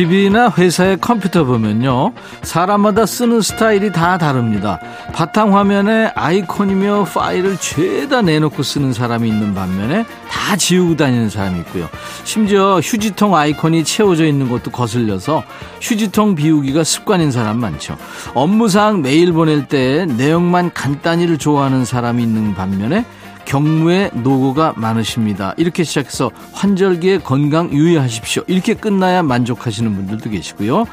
집이나 0.00 0.50
회사의 0.56 0.96
컴퓨터 0.98 1.44
보면요. 1.44 2.14
사람마다 2.40 3.04
쓰는 3.04 3.42
스타일이 3.42 3.92
다 3.92 4.16
다릅니다. 4.16 4.80
바탕화면에 5.12 6.12
아이콘이며 6.14 7.04
파일을 7.04 7.58
죄다 7.58 8.22
내놓고 8.22 8.62
쓰는 8.62 8.94
사람이 8.94 9.28
있는 9.28 9.54
반면에 9.54 10.06
다 10.30 10.56
지우고 10.56 10.96
다니는 10.96 11.28
사람이 11.28 11.58
있고요. 11.60 11.86
심지어 12.24 12.80
휴지통 12.80 13.36
아이콘이 13.36 13.84
채워져 13.84 14.24
있는 14.24 14.48
것도 14.48 14.70
거슬려서 14.70 15.42
휴지통 15.82 16.34
비우기가 16.34 16.82
습관인 16.82 17.30
사람 17.30 17.58
많죠. 17.58 17.98
업무상 18.32 19.02
메일 19.02 19.34
보낼 19.34 19.68
때 19.68 20.06
내용만 20.06 20.72
간단히를 20.72 21.36
좋아하는 21.36 21.84
사람이 21.84 22.22
있는 22.22 22.54
반면에 22.54 23.04
경무에 23.50 24.10
노고가 24.14 24.74
많으십니다. 24.76 25.54
이렇게 25.56 25.82
시작해서 25.82 26.30
환절기에 26.52 27.18
건강 27.18 27.72
유의하십시오. 27.72 28.44
이렇게 28.46 28.74
끝나야 28.74 29.24
만족하시는 29.24 29.92
분들도 29.92 30.30
계시고요. 30.30 30.86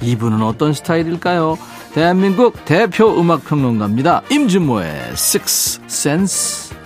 이분은 0.00 0.40
어떤 0.42 0.72
스타일일까요? 0.72 1.58
대한민국 1.92 2.64
대표 2.64 3.20
음악평론가입니다. 3.20 4.22
임준모의 4.30 4.92
Six 5.14 5.80
Sense. 5.86 6.76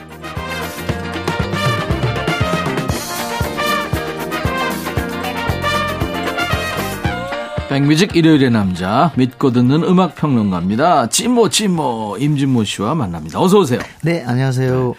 백뮤직 7.68 8.16
일요일의 8.16 8.50
남자 8.50 9.12
믿고 9.16 9.52
듣는 9.52 9.82
음악 9.82 10.14
평론가입니다. 10.14 11.10
찐모 11.10 11.50
찐모 11.50 12.16
임진모 12.18 12.64
씨와 12.64 12.94
만납니다. 12.94 13.38
어서 13.38 13.58
오세요. 13.58 13.80
네, 14.00 14.24
안녕하세요. 14.26 14.94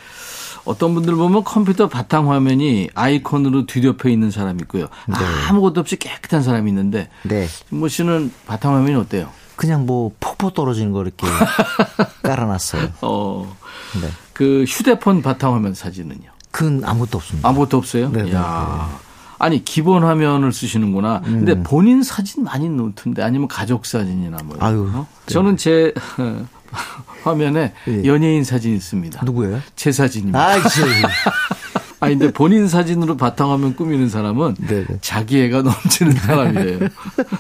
어떤 0.69 0.93
분들 0.93 1.15
보면 1.15 1.43
컴퓨터 1.43 1.89
바탕 1.89 2.31
화면이 2.31 2.89
아이콘으로 2.93 3.65
뒤덮여 3.65 4.07
있는 4.07 4.29
사람이 4.29 4.59
있고요. 4.61 4.83
네. 5.07 5.15
아무것도 5.49 5.79
없이 5.81 5.95
깨끗한 5.97 6.43
사람이 6.43 6.69
있는데 6.69 7.09
네. 7.23 7.47
모 7.69 7.87
씨는 7.87 8.31
바탕 8.45 8.75
화면이 8.75 8.93
어때요? 8.95 9.29
그냥 9.55 9.87
뭐 9.87 10.11
폭포 10.19 10.51
떨어지는 10.51 10.91
거 10.91 11.01
이렇게 11.01 11.25
깔아놨어요. 12.21 12.89
어. 13.01 13.57
네. 13.99 14.09
그 14.33 14.63
휴대폰 14.67 15.23
바탕 15.23 15.55
화면 15.55 15.73
사진은요? 15.73 16.29
그건 16.51 16.83
아무것도 16.85 17.17
없습니다. 17.17 17.49
아무것도 17.49 17.75
없어요? 17.77 18.11
네, 18.11 18.23
네, 18.25 18.33
야. 18.35 18.99
아니 19.39 19.65
기본 19.65 20.03
화면을 20.03 20.53
쓰시는구나. 20.53 21.21
근데 21.21 21.53
음. 21.53 21.63
본인 21.63 22.03
사진 22.03 22.43
많이 22.43 22.69
놓던데 22.69 23.23
아니면 23.23 23.47
가족 23.47 23.87
사진이나 23.87 24.37
뭐. 24.45 24.55
아유, 24.59 24.87
어? 24.93 25.07
네. 25.25 25.33
저는 25.33 25.57
제 25.57 25.93
화면에 27.23 27.73
예. 27.87 28.03
연예인 28.05 28.43
사진 28.43 28.75
있습니다. 28.75 29.23
누구예요? 29.25 29.61
제 29.75 29.91
사진입니다. 29.91 30.39
아, 30.39 30.59
저, 30.61 30.85
아니 32.01 32.17
근데 32.17 32.31
본인 32.31 32.67
사진으로 32.67 33.17
바탕화면 33.17 33.75
꾸미는 33.75 34.09
사람은 34.09 34.55
네네. 34.55 34.85
자기 35.01 35.41
애가 35.41 35.63
넘치는 35.63 36.13
사람이에요. 36.13 36.79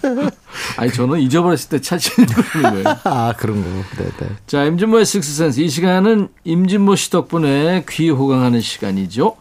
아니 0.77 0.91
저는 0.91 1.19
잊어버렸을 1.21 1.79
때 1.79 1.97
하는 2.53 2.83
거예요. 2.83 2.97
아, 3.05 3.33
그런 3.37 3.63
거. 3.63 3.69
네, 3.97 4.09
네. 4.19 4.27
자 4.47 4.65
임진모의 4.65 5.05
식스센스 5.05 5.61
이 5.61 5.69
시간은 5.69 6.27
임진모 6.43 6.95
씨 6.97 7.09
덕분에 7.09 7.85
귀 7.89 8.09
호강하는 8.09 8.59
시간이죠. 8.59 9.37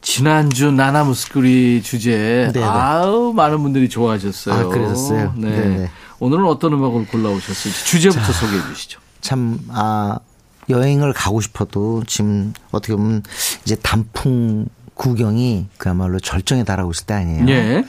지난주 0.00 0.70
나나무스크리 0.70 1.82
주제 1.82 2.50
네네. 2.54 2.64
아우 2.64 3.32
많은 3.32 3.60
분들이 3.62 3.88
좋아하셨어요. 3.88 4.54
아, 4.54 4.68
그러셨어요? 4.68 5.34
네. 5.36 5.50
네네. 5.50 5.90
오늘은 6.20 6.44
어떤 6.46 6.72
음악을 6.74 7.06
골라오셨을지 7.08 7.84
주제부터 7.84 8.32
소개해 8.32 8.62
주시죠. 8.72 9.00
참, 9.20 9.58
아, 9.70 10.18
여행을 10.68 11.12
가고 11.12 11.40
싶어도 11.40 12.02
지금 12.06 12.52
어떻게 12.70 12.94
보면 12.94 13.22
이제 13.64 13.76
단풍 13.76 14.66
구경이 14.94 15.66
그야말로 15.78 16.20
절정에 16.20 16.64
달하고 16.64 16.90
있을 16.90 17.06
때 17.06 17.14
아니에요. 17.14 17.48
예. 17.48 17.84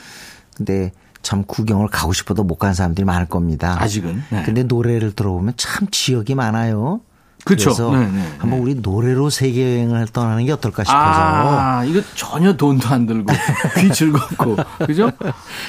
근데 0.55 0.91
참 1.21 1.43
구경을 1.43 1.87
가고 1.89 2.13
싶어도 2.13 2.43
못 2.43 2.55
간 2.57 2.73
사람들이 2.73 3.03
많을 3.05 3.25
겁니다. 3.27 3.75
아직은. 3.81 4.23
네. 4.29 4.43
근데 4.43 4.63
노래를 4.63 5.11
들어보면 5.13 5.55
참 5.57 5.87
지역이 5.91 6.35
많아요. 6.35 7.01
그쵸. 7.45 7.65
그래서 7.73 7.91
네, 7.97 8.05
네, 8.11 8.33
한번 8.37 8.59
우리 8.59 8.75
노래로 8.75 9.29
세계 9.29 9.75
여행을 9.75 10.07
떠나는 10.07 10.45
게 10.45 10.51
어떨까 10.51 10.83
싶어서 10.83 10.99
아, 10.99 11.83
이거 11.85 12.01
전혀 12.15 12.55
돈도 12.55 12.87
안 12.89 13.05
들고 13.05 13.33
귀 13.79 13.91
즐겁고 13.91 14.57
그죠? 14.85 15.09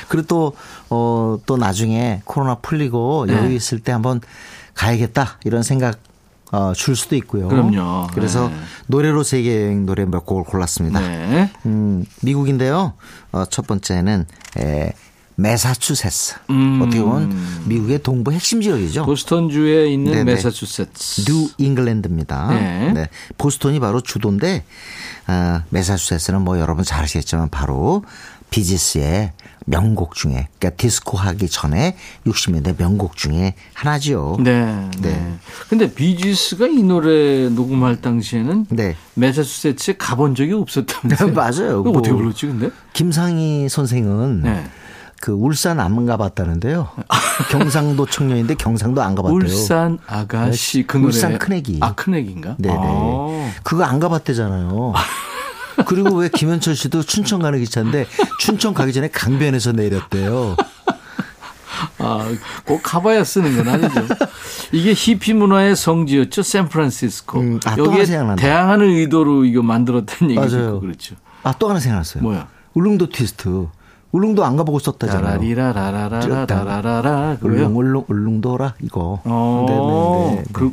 그리고 0.09 0.27
또, 0.27 0.53
어, 0.91 1.39
또 1.47 1.57
나중에 1.57 2.23
코로나 2.25 2.57
풀리고 2.57 3.27
네. 3.29 3.35
여유 3.35 3.55
있을 3.55 3.79
때 3.81 3.93
한번 3.93 4.21
가야겠다 4.75 5.39
이런 5.45 5.63
생각 5.63 5.99
어, 6.53 6.73
줄 6.75 6.97
수도 6.97 7.15
있고요. 7.17 7.47
그럼요. 7.49 8.09
그래서 8.13 8.49
네. 8.49 8.57
노래로 8.89 9.23
세계 9.23 9.63
여행 9.63 9.87
노래 9.87 10.05
몇 10.05 10.27
곡을 10.27 10.45
골랐습니다. 10.45 11.01
네. 11.01 11.53
음, 11.67 12.05
미국인데요. 12.23 12.95
어, 13.31 13.45
첫 13.45 13.69
번째는 13.69 14.27
에, 14.59 14.93
메사추세츠. 15.37 16.35
음. 16.51 16.83
어떻게 16.83 17.01
보면 17.01 17.33
미국의 17.67 18.03
동부 18.03 18.33
핵심 18.33 18.61
지역이죠. 18.61 19.07
보스턴주에 19.07 19.87
있는 19.93 20.13
네네. 20.13 20.25
매사추세츠. 20.25 21.25
뉴 21.25 21.49
잉글랜드입니다. 21.57 22.49
네. 22.49 23.09
보스턴이 23.39 23.79
바로 23.81 24.01
주도인데 24.01 24.65
아, 25.27 25.63
메사추세츠는 25.71 26.43
뭐 26.43 26.59
여러분 26.59 26.85
잘 26.85 27.05
아시겠지만 27.05 27.49
바로 27.49 28.05
비지스의 28.51 29.33
명곡 29.67 30.15
중에 30.15 30.49
그러니까 30.59 30.71
디스코 30.71 31.17
하기 31.17 31.49
전에 31.49 31.97
60년대 32.27 32.77
명곡 32.79 33.17
중에 33.17 33.55
하나지요. 33.75 34.37
네, 34.41 34.65
네. 35.01 35.11
네. 35.11 35.35
근데 35.69 35.93
비지스가 35.93 36.67
이 36.67 36.83
노래 36.83 37.49
녹음할 37.49 38.01
당시에는 38.01 38.67
네. 38.71 38.97
매사추세츠에 39.15 39.97
가본 39.97 40.35
적이 40.35 40.55
없었다면서요? 40.55 41.33
맞아요. 41.35 41.83
그거 41.83 41.99
어떻게 41.99 42.11
뭐 42.11 42.23
불렀지 42.23 42.47
근데? 42.47 42.71
김상희 42.93 43.69
선생은 43.69 44.43
네. 44.43 44.65
그 45.21 45.33
울산 45.33 45.79
안 45.81 46.07
가봤다는데요. 46.07 46.89
경상도 47.51 48.07
청년인데 48.07 48.55
경상도 48.55 49.03
안 49.03 49.15
가봤대요. 49.15 49.37
울산 49.37 49.99
아가씨 50.07 50.85
그 50.87 50.97
노래. 50.97 51.09
울산 51.09 51.39
큰애기. 51.39 51.79
아 51.83 51.95
큰애기인가? 51.95 52.57
네네. 52.59 52.75
아. 52.77 53.51
그거 53.63 53.85
안 53.85 54.01
가봤대잖아요. 54.01 54.95
그리고 55.87 56.17
왜 56.17 56.29
김현철 56.29 56.77
씨도 56.77 57.03
춘천 57.03 57.41
가는 57.41 57.59
기차인데 57.59 58.07
춘천 58.39 58.75
가기 58.75 58.93
전에 58.93 59.09
강변에서 59.09 59.73
내렸대요. 59.73 60.57
아, 61.99 62.27
꼭 62.67 62.83
가봐야 62.83 63.25
쓰는 63.25 63.57
건 63.57 63.69
아니죠. 63.69 64.07
이게 64.73 64.93
히피 64.93 65.35
문화의 65.35 65.77
성지였죠, 65.77 66.43
샌프란시스코. 66.43 67.41
음, 67.41 67.61
아, 67.65 67.75
또 67.77 67.91
하나 67.91 68.01
여기에. 68.01 68.37
대항하는 68.37 68.91
의도로 68.91 69.45
이거 69.45 69.63
만들었다는 69.63 70.35
얘기도 70.35 70.57
맞아요. 70.57 70.81
그렇죠. 70.81 71.15
아, 71.43 71.55
또 71.59 71.69
하나 71.71 71.81
생각났어요. 71.81 72.23
뭐야? 72.23 72.49
울릉도 72.75 73.09
트위스트. 73.11 73.69
울릉도 74.13 74.45
안 74.45 74.57
가보고 74.57 74.79
썼다잖아요. 74.81 75.25
라라리라라라라라라 75.25 77.37
그거요? 77.41 77.67
울릉, 77.67 77.77
울릉, 77.77 78.05
울릉도라, 78.09 78.75
이거. 78.83 79.21
어, 79.25 79.67
네 79.69 79.75
네네. 80.35 80.45
그 80.53 80.71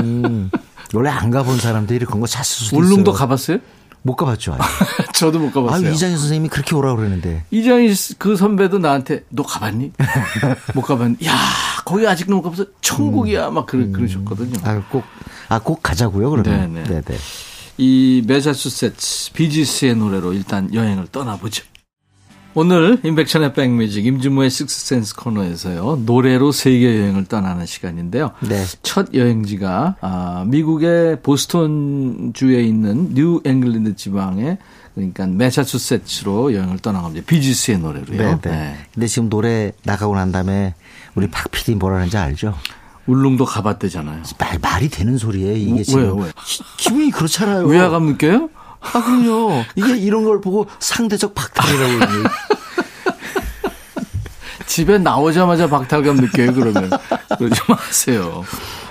음, 0.00 0.50
원래 0.94 1.10
안 1.10 1.30
가본 1.30 1.58
사람들이 1.58 2.06
그런 2.06 2.20
거잘쓸 2.20 2.66
수도 2.66 2.76
울릉도 2.78 3.10
있어요. 3.10 3.14
가봤어요? 3.14 3.58
못 4.06 4.14
가봤죠. 4.14 4.54
아직. 4.54 4.62
저도 5.12 5.40
못 5.40 5.48
아, 5.48 5.52
가봤어요. 5.52 5.90
이장희 5.90 6.16
선생님이 6.16 6.48
그렇게 6.48 6.74
오라고 6.76 6.96
그러는데. 6.98 7.44
이장희 7.50 7.92
씨, 7.94 8.14
그 8.18 8.36
선배도 8.36 8.78
나한테 8.78 9.24
너 9.28 9.42
가봤니? 9.42 9.92
못 10.74 10.82
가봤니? 10.82 11.16
야 11.26 11.36
거기 11.84 12.06
아직도 12.06 12.34
못 12.36 12.42
가봐서 12.42 12.66
천국이야 12.80 13.50
막 13.50 13.66
그러, 13.66 13.86
그러셨거든요. 13.90 14.58
아, 14.62 14.80
꼭, 14.88 15.04
아, 15.48 15.58
꼭 15.58 15.82
가자고요, 15.82 16.30
그러면. 16.30 16.74
네네. 16.74 16.84
네네. 16.84 17.18
이 17.78 18.22
매사추세츠 18.26 19.32
비지스의 19.32 19.96
노래로 19.96 20.32
일단 20.32 20.72
여행을 20.72 21.08
떠나보죠. 21.08 21.64
오늘 22.58 22.98
임백천의 23.04 23.52
백뮤직 23.52 24.06
임진모의 24.06 24.48
식스센스 24.48 25.14
코너에서요 25.16 26.04
노래로 26.06 26.52
세계 26.52 26.98
여행을 27.00 27.26
떠나는 27.26 27.66
시간인데요. 27.66 28.30
네. 28.40 28.64
첫 28.82 29.12
여행지가 29.12 29.96
아, 30.00 30.44
미국의 30.48 31.20
보스턴 31.22 32.32
주에 32.32 32.62
있는 32.62 33.12
뉴 33.12 33.42
잉글랜드 33.44 33.94
지방에 33.96 34.56
그러니까 34.94 35.26
매사추세츠로 35.26 36.54
여행을 36.54 36.78
떠나갑니다. 36.78 37.26
비지스의 37.26 37.78
노래로요. 37.78 38.16
네, 38.16 38.38
네. 38.40 38.50
네. 38.50 38.76
근데 38.94 39.06
지금 39.06 39.28
노래 39.28 39.72
나가고 39.84 40.14
난 40.14 40.32
다음에 40.32 40.74
우리 41.14 41.28
박 41.28 41.50
PD 41.50 41.74
뭐라는지 41.74 42.16
알죠? 42.16 42.54
울릉도 43.06 43.44
가봤대잖아요. 43.44 44.22
말, 44.38 44.58
말이 44.60 44.88
되는 44.88 45.18
소리예요, 45.18 45.54
이게 45.56 45.80
어, 45.80 45.82
지금. 45.84 46.00
왜요, 46.02 46.14
왜요? 46.16 46.30
기- 46.44 46.62
기분이 46.78 47.10
그렇잖아요. 47.10 47.66
위화감 47.66 48.06
느껴요? 48.06 48.48
아, 48.92 49.02
그럼요. 49.02 49.64
이게 49.74 49.96
이런 49.96 50.24
걸 50.24 50.40
보고 50.40 50.66
상대적 50.78 51.34
박탈이라고 51.34 51.98
그러네요. 51.98 52.24
집에 54.66 54.98
나오자마자 54.98 55.68
박탈감 55.68 56.16
느껴요, 56.16 56.52
그러면. 56.52 56.90
그러지 57.38 57.60
마세요. 57.68 58.44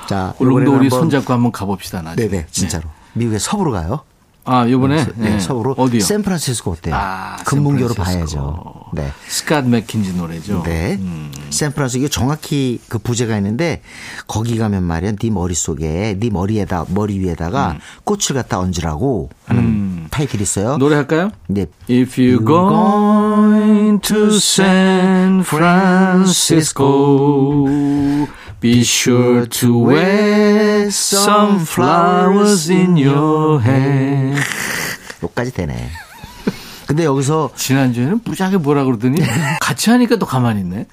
자, 0.08 0.34
그 0.38 0.46
울릉도 0.46 0.72
우리 0.72 0.86
한번 0.86 1.00
손잡고 1.00 1.34
한번 1.34 1.52
가봅시다, 1.52 2.02
나 2.02 2.16
네네, 2.16 2.30
네. 2.30 2.48
진짜로. 2.50 2.86
네. 2.86 2.90
미국의 3.14 3.40
서부로 3.40 3.72
가요. 3.72 4.02
아, 4.48 4.70
요번에? 4.70 5.04
네, 5.16 5.32
네. 5.32 5.40
서부로. 5.40 5.72
어디요? 5.72 6.02
샌프란시스코 6.02 6.72
어때요? 6.72 6.96
아, 6.96 7.38
금문교로 7.46 7.96
봐야죠. 7.96 8.86
네. 8.94 9.12
스캇 9.28 9.66
맥킨지 9.68 10.14
노래죠. 10.14 10.62
네. 10.64 10.98
음. 11.00 11.32
샌프란시스코 11.50 12.10
정확히 12.10 12.80
그 12.88 13.00
부제가 13.00 13.36
있는데 13.38 13.82
거기 14.28 14.60
가면 14.60 14.84
말이야. 14.84 15.14
네 15.14 15.30
머릿속에, 15.32 16.18
네 16.20 16.30
머리에다, 16.30 16.86
머리 16.90 17.20
위에다가 17.20 17.72
음. 17.72 17.80
꽃을 18.04 18.36
갖다 18.36 18.60
얹으라고 18.60 19.30
하는 19.48 19.64
음. 19.64 19.85
8길 20.10 20.42
있어요. 20.42 20.78
노래할까요? 20.78 21.32
네. 21.48 21.68
If 21.90 22.22
you 22.22 22.44
going 22.44 24.02
to 24.02 24.36
San 24.38 25.42
Francisco, 25.42 27.66
be 28.60 28.82
sure 28.82 29.48
to 29.48 29.78
wear 29.78 30.88
some 30.88 31.60
flowers 31.62 32.72
in 32.72 32.98
your 32.98 33.62
hand. 33.62 34.42
여기까지 35.24 35.52
되네. 35.52 35.90
근데 36.88 37.04
여기서 37.04 37.52
지난주에는 37.56 38.22
무지하게 38.24 38.58
뭐라 38.58 38.84
그러더니 38.84 39.20
같이 39.60 39.90
하니까 39.90 40.18
또 40.18 40.26
가만히 40.26 40.62
있네. 40.62 40.86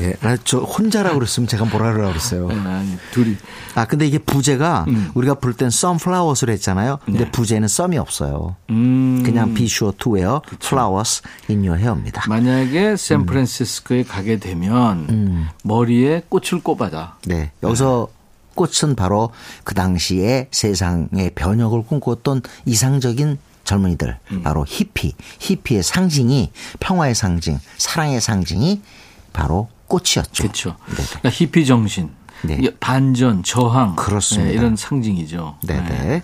예, 0.00 0.14
아, 0.22 0.36
저 0.44 0.58
혼자라고 0.58 1.16
그랬으면 1.16 1.46
제가 1.46 1.64
뭐라 1.64 1.92
그러라고 1.92 2.12
그랬어요. 2.12 2.48
아니, 2.48 2.96
둘이. 3.12 3.36
아, 3.74 3.84
근데 3.86 4.06
이게 4.06 4.18
부제가 4.18 4.84
음. 4.88 5.10
우리가 5.14 5.34
부를 5.34 5.54
땐 5.56 5.68
sunflowers를 5.68 6.52
했잖아요. 6.54 6.98
근데 7.04 7.30
부제는 7.30 7.68
썸이 7.68 7.98
없어요. 7.98 8.56
네. 8.68 8.74
음, 8.74 9.22
그냥 9.24 9.54
be 9.54 9.66
sure 9.66 9.96
to 9.96 10.14
wear 10.14 10.40
flowers 10.62 11.22
in 11.48 11.60
your 11.60 11.78
hair입니다. 11.78 12.24
만약에 12.28 12.96
샌프란시스코에 12.96 14.04
가게 14.04 14.38
되면 14.38 15.06
음. 15.08 15.48
머리에 15.62 16.22
꽃을 16.28 16.62
꼽아다. 16.62 17.18
네. 17.26 17.52
여기서 17.62 18.08
꽃은 18.54 18.96
바로 18.96 19.30
그 19.64 19.74
당시에 19.74 20.48
세상의 20.50 21.30
변혁을 21.34 21.84
꿈꿨던 21.86 22.42
이상적인 22.66 23.38
젊은이들, 23.64 24.18
음. 24.32 24.42
바로 24.42 24.64
히피. 24.66 25.14
히피의 25.38 25.82
상징이 25.82 26.50
평화의 26.80 27.14
상징, 27.14 27.58
사랑의 27.78 28.20
상징이 28.20 28.82
바로 29.32 29.68
꽃이었죠. 29.86 30.42
그렇죠. 30.42 30.76
네. 30.88 30.94
그러니까 30.94 31.30
히피 31.30 31.66
정신, 31.66 32.10
네. 32.42 32.58
이 32.60 32.70
반전, 32.78 33.42
저항, 33.42 33.96
그렇습니다. 33.96 34.50
네, 34.50 34.56
이런 34.56 34.76
상징이죠. 34.76 35.58
네네. 35.64 36.22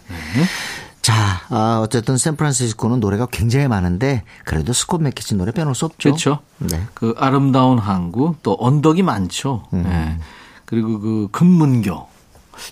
자, 1.03 1.15
아, 1.51 1.81
어쨌든 1.85 2.17
샌프란시스코는 2.17 2.99
노래가 2.99 3.27
굉장히 3.27 3.69
많은데 3.69 4.25
그래도 4.45 4.73
스콧 4.73 5.03
맥키치 5.03 5.37
노래 5.37 5.53
빼놓을 5.53 5.75
수 5.75 5.85
없죠. 5.85 6.11
그렇죠. 6.11 6.39
네. 6.59 6.83
그 6.95 7.15
아름다운 7.17 7.79
항구 7.79 8.35
또 8.43 8.57
언덕이 8.59 9.03
많죠. 9.03 9.67
음. 9.73 9.85
네. 9.85 10.19
그리고 10.65 10.99
그 10.99 11.29
금문교. 11.31 12.09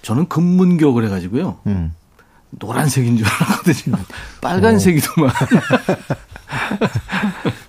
저는 0.02 0.28
금문교 0.28 0.94
그래 0.94 1.08
가지고요. 1.08 1.58
음. 1.68 1.94
노란색인 2.50 3.18
줄 3.18 3.26
알았거든요. 3.26 3.96
빨간색이더만. 4.40 5.30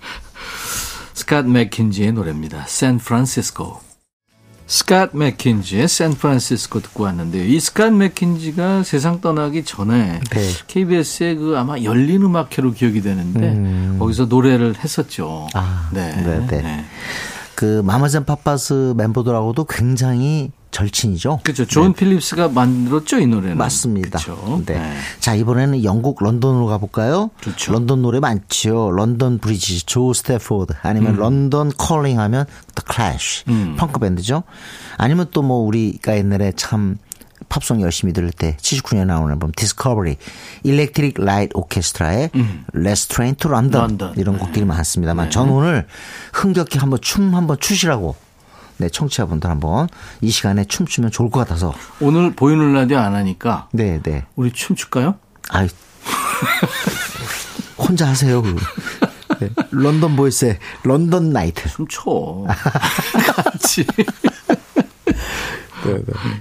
스캇 1.26 1.48
맥킨지의 1.48 2.12
노래입니다. 2.12 2.66
샌프란시스코. 2.68 3.80
스캇 4.68 5.16
맥킨지의 5.16 5.88
샌프란시스코 5.88 6.80
듣고 6.80 7.02
왔는데요. 7.02 7.44
이 7.44 7.58
스캇 7.58 7.96
맥킨지가 7.96 8.84
세상 8.84 9.20
떠나기 9.20 9.64
전에 9.64 10.20
네. 10.20 10.50
KBS의 10.68 11.34
그 11.36 11.58
아마 11.58 11.80
열린 11.82 12.22
음악회로 12.22 12.72
기억이 12.72 13.02
되는데 13.02 13.98
거기서 13.98 14.26
노래를 14.26 14.76
했었죠. 14.76 15.48
음. 15.54 15.58
아, 15.58 15.90
네, 15.92 16.12
네. 16.46 16.84
그 17.56 17.82
마마스 17.84 18.12
앤 18.12 18.24
파파스 18.24 18.94
멤버들하고도 18.96 19.64
굉장히 19.64 20.52
절친이죠. 20.70 21.40
그렇죠. 21.42 21.64
존 21.64 21.92
필립스가 21.94 22.48
만들었죠, 22.48 23.18
이 23.18 23.26
노래는. 23.26 23.56
맞습니다. 23.56 24.18
그렇죠. 24.18 24.62
네. 24.66 24.74
네. 24.78 24.96
자, 25.20 25.34
이번에는 25.34 25.84
영국 25.84 26.22
런던으로 26.22 26.66
가볼까요? 26.66 27.30
좋죠. 27.40 27.72
런던 27.72 28.02
노래 28.02 28.20
많지요. 28.20 28.90
London 28.90 29.38
Bridge, 29.38 29.86
조 29.86 30.12
스태포드, 30.12 30.74
아니면 30.82 31.14
음. 31.14 31.20
London 31.20 31.72
Calling 31.78 32.20
하면 32.20 32.44
The 32.74 32.84
Clash, 32.92 33.44
펑크 33.78 33.98
밴드죠. 34.00 34.42
아니면 34.98 35.26
또 35.32 35.42
뭐 35.46 35.58
우리가 35.58 36.16
옛날에 36.16 36.52
참 36.56 36.98
팝송 37.48 37.80
열심히 37.80 38.12
들을 38.12 38.32
때 38.32 38.56
79년에 38.60 39.06
나온 39.06 39.30
앨범 39.30 39.52
Discovery, 39.54 40.16
일렉트릭 40.64 41.22
라이트 41.22 41.52
오케스트라의 41.54 42.30
Let's 42.74 43.08
Train 43.08 43.36
to 43.36 43.48
London, 43.50 43.82
런던. 43.82 44.14
이런 44.16 44.36
곡들이 44.38 44.64
많습니다만 44.64 45.30
전 45.30 45.48
오늘 45.50 45.86
흥겹게 46.32 46.80
한번 46.80 46.98
춤 47.00 47.34
한번 47.36 47.56
추시라고 47.60 48.16
네, 48.78 48.88
청취자분들 48.88 49.48
한번 49.48 49.88
이 50.20 50.30
시간에 50.30 50.64
춤추면 50.64 51.10
좋을 51.10 51.30
것 51.30 51.40
같아서 51.40 51.72
오늘 52.00 52.32
보이는 52.34 52.74
라디오 52.74 52.98
안 52.98 53.14
하니까 53.14 53.68
네, 53.72 54.00
네. 54.02 54.24
우리 54.36 54.52
춤출까요? 54.52 55.14
아이. 55.50 55.68
혼자 57.78 58.08
하세요. 58.08 58.42
네. 59.40 59.50
런던 59.70 60.16
보이스의 60.16 60.58
런던 60.82 61.30
나이트. 61.30 61.68
춤춰. 61.68 62.46
같이. 63.34 63.86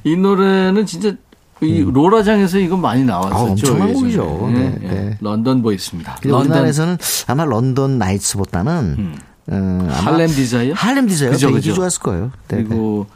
이 0.03 0.15
노래는 0.15 0.85
진짜 0.85 1.13
이 1.61 1.81
로라장에서 1.81 2.57
이거 2.59 2.75
많이 2.77 3.03
나왔었죠. 3.03 3.35
아, 3.37 3.41
엄청난. 3.41 3.93
곡이죠. 3.93 4.47
예, 4.49 4.53
네, 4.53 4.79
예. 4.81 4.87
네. 4.87 5.17
런던 5.21 5.61
보이스입니다. 5.61 6.17
우리나라에서는 6.25 6.97
아마 7.27 7.45
London 7.45 7.97
Nights보다는 7.97 8.95
음, 8.97 9.17
아마 9.49 9.93
Harlem 9.93 10.27
Desire? 10.29 10.73
Harlem 10.73 11.07
Desire 11.07 11.31
그죠, 11.31 11.51
그죠. 11.51 11.73
좋았을 11.73 12.01
거예요. 12.01 12.31
네, 12.47 12.57
네. 12.57 12.63
그리고 12.63 13.07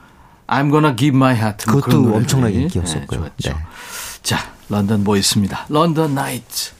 I'm 0.47 0.69
gonna 0.71 0.95
give 0.95 1.15
my 1.15 1.35
heart. 1.35 1.69
뭐 1.69 1.81
그것도. 1.81 2.15
엄청나게 2.15 2.61
인기였었고요. 2.61 3.21
네, 3.21 3.29
좋았죠. 3.41 3.57
네. 3.59 3.65
자, 4.23 4.37
런던 4.69 5.03
보이스입니다. 5.03 5.65
London 5.69 6.15
Night. 6.15 6.71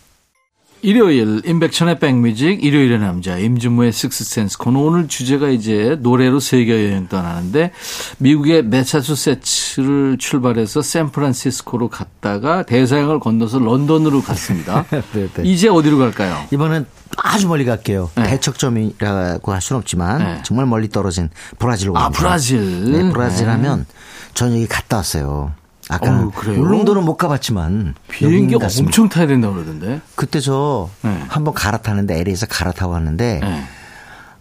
일요일 0.81 1.41
임백천의 1.45 1.99
백뮤직 1.99 2.63
일요일의 2.63 2.99
남자 2.99 3.37
임진모의 3.37 3.91
식스센스 3.91 4.57
코너 4.57 4.79
오늘 4.79 5.07
주제가 5.07 5.49
이제 5.49 5.97
노래로 5.99 6.39
세계 6.39 6.85
여행 6.85 7.07
떠나는데 7.07 7.71
미국의 8.19 8.63
매사추세츠를 8.63 10.17
출발해서 10.17 10.81
샌프란시스코로 10.81 11.89
갔다가 11.89 12.63
대서양을 12.63 13.19
건너서 13.19 13.59
런던으로 13.59 14.21
갔습니다. 14.21 14.85
네, 15.13 15.27
네. 15.33 15.43
이제 15.43 15.67
어디로 15.67 15.97
갈까요? 15.97 16.45
이번엔 16.51 16.85
아주 17.17 17.47
멀리 17.47 17.65
갈게요. 17.65 18.09
네. 18.15 18.23
대척점이라고 18.23 19.51
할 19.51 19.61
수는 19.61 19.79
없지만 19.79 20.19
네. 20.19 20.41
정말 20.43 20.65
멀리 20.65 20.87
떨어진 20.87 21.29
브라질로 21.57 21.97
아, 21.97 22.03
갑니다. 22.03 22.19
브라질. 22.19 22.91
네, 22.91 23.11
브라질 23.11 23.47
네. 23.47 23.51
하면 23.51 23.85
저는 24.33 24.55
여기 24.55 24.67
갔다 24.67 24.97
왔어요. 24.97 25.53
아까 25.89 26.29
그래요? 26.35 26.61
울릉도는 26.61 27.03
못 27.03 27.17
가봤지만 27.17 27.95
비행기. 28.09 28.55
엄청 28.55 29.09
타야 29.09 29.25
된다고 29.27 29.55
그러던데. 29.55 30.01
그때 30.15 30.39
저 30.39 30.89
네. 31.01 31.23
한번 31.27 31.53
갈아타는데 31.53 32.19
LA에서 32.19 32.45
갈아타고 32.45 32.93
왔는데 32.93 33.39
네. 33.41 33.63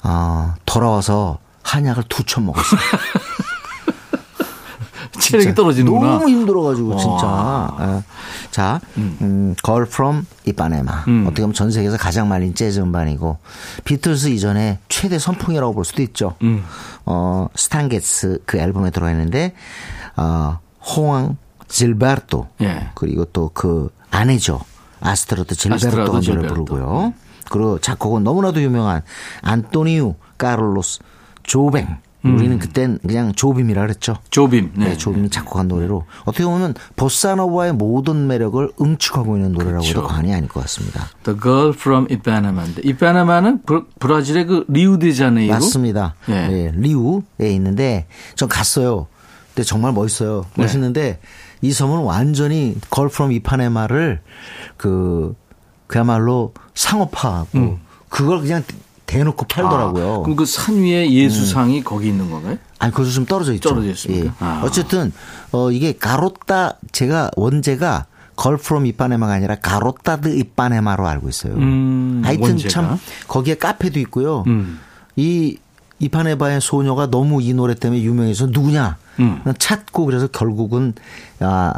어, 0.02 0.54
돌아와서 0.66 1.38
한약을 1.62 2.04
두 2.08 2.22
첩 2.24 2.44
먹었어요. 2.46 2.80
체력이 5.20 5.54
떨어지는구나. 5.54 6.12
너무 6.12 6.28
힘들어가지고 6.28 6.96
진짜. 6.96 7.76
예. 7.80 8.02
자, 8.50 8.80
음, 8.96 9.54
Girl 9.64 9.86
from 9.86 10.24
Ipanema. 10.46 11.04
음. 11.08 11.24
어떻게 11.26 11.42
보면 11.42 11.54
전 11.54 11.70
세계에서 11.70 11.96
가장 11.96 12.28
팔린 12.28 12.54
재즈 12.54 12.78
음반이고 12.80 13.38
비틀스 13.84 14.28
이전에 14.28 14.78
최대 14.88 15.18
선풍이라고 15.18 15.74
볼 15.74 15.84
수도 15.84 16.02
있죠. 16.02 16.34
음. 16.42 16.64
어, 17.04 17.48
스탄 17.54 18.02
게츠 18.02 18.42
그 18.46 18.58
앨범에 18.58 18.90
들어가 18.90 19.10
있는데 19.10 19.54
어, 20.16 20.60
호앙 20.96 21.36
질베르토 21.68 22.48
예. 22.62 22.88
그리고 22.94 23.24
또 23.26 23.50
그 23.52 23.90
아내죠. 24.10 24.60
아스트루드 25.00 25.54
질베르토가 25.54 26.18
아스트루드 26.18 26.34
노래. 26.42 26.48
부르고요. 26.48 27.12
그리고 27.50 27.78
작곡은 27.78 28.24
너무나도 28.24 28.60
유명한 28.62 29.02
안토니우 29.42 30.14
카를로스 30.38 31.00
조뱅. 31.42 31.98
우리는 32.24 32.58
그땐 32.58 32.98
그냥 33.06 33.32
조빔이라 33.32 33.80
그랬죠. 33.82 34.16
조빔. 34.30 34.72
네, 34.74 34.86
네. 34.88 34.96
조빔이 34.96 35.30
작곡한 35.30 35.68
노래로 35.68 36.04
어떻게 36.24 36.44
보면 36.44 36.74
보사노바의 36.96 37.74
모든 37.74 38.26
매력을 38.26 38.70
응축하고 38.80 39.36
있는 39.36 39.52
노래라고 39.52 39.84
해도 39.84 40.00
그렇죠. 40.00 40.08
과언이 40.08 40.34
아닐 40.34 40.48
것 40.48 40.60
같습니다. 40.62 41.06
The 41.22 41.38
Girl 41.40 41.68
from 41.72 42.06
Ipanema인데 42.10 42.82
이파네마는 42.84 43.62
브라- 43.64 43.86
브라질의 44.00 44.46
그 44.46 44.64
리우데자네이루. 44.68 45.52
맞습니다. 45.54 46.16
예. 46.28 46.34
예, 46.34 46.72
리우에 46.74 47.22
있는데 47.54 48.06
전 48.34 48.48
갔어요. 48.48 49.06
근데 49.58 49.66
정말 49.66 49.92
멋있어요. 49.92 50.44
네. 50.54 50.62
멋있는데 50.62 51.18
이 51.62 51.72
섬은 51.72 52.04
완전히 52.04 52.76
Girl 52.90 53.08
from 53.08 53.32
Ipanema를 53.32 54.20
그 54.76 55.34
그야말로 55.88 56.54
상업화하고 56.76 57.78
그걸 58.08 58.40
그냥 58.40 58.62
대놓고 59.06 59.46
팔더라고요. 59.46 60.04
음. 60.06 60.20
아, 60.20 60.22
그럼 60.22 60.36
그 60.36 60.44
산 60.46 60.76
위에 60.76 61.10
예수상이 61.10 61.82
거기 61.82 62.06
있는 62.08 62.30
건가요? 62.30 62.56
아니 62.78 62.92
거기서 62.92 63.12
좀 63.14 63.26
떨어져 63.26 63.52
있죠. 63.54 63.70
떨어져 63.70 63.88
있습니까? 63.90 64.26
예. 64.26 64.32
아. 64.38 64.62
어쨌든 64.64 65.12
어 65.50 65.72
이게 65.72 65.92
가로따 65.92 66.76
제가 66.92 67.32
원제가 67.34 68.06
걸 68.36 68.56
프롬 68.58 68.86
이파네마가 68.86 69.32
아니라 69.32 69.56
가로따드 69.56 70.28
이파네마로 70.36 71.04
알고 71.04 71.28
있어요. 71.28 71.54
음, 71.54 72.22
하여튼 72.24 72.44
원제가. 72.50 72.68
참 72.68 72.96
거기에 73.26 73.56
카페도 73.56 73.98
있고요. 74.00 74.44
음. 74.46 74.78
이 75.16 75.58
이파네바의 75.98 76.60
소녀가 76.60 77.10
너무 77.10 77.42
이 77.42 77.52
노래 77.54 77.74
때문에 77.74 78.00
유명해서 78.02 78.46
누구냐 78.46 78.98
음. 79.20 79.42
찾고 79.58 80.04
그래서 80.06 80.26
결국은 80.28 80.94
아 81.40 81.74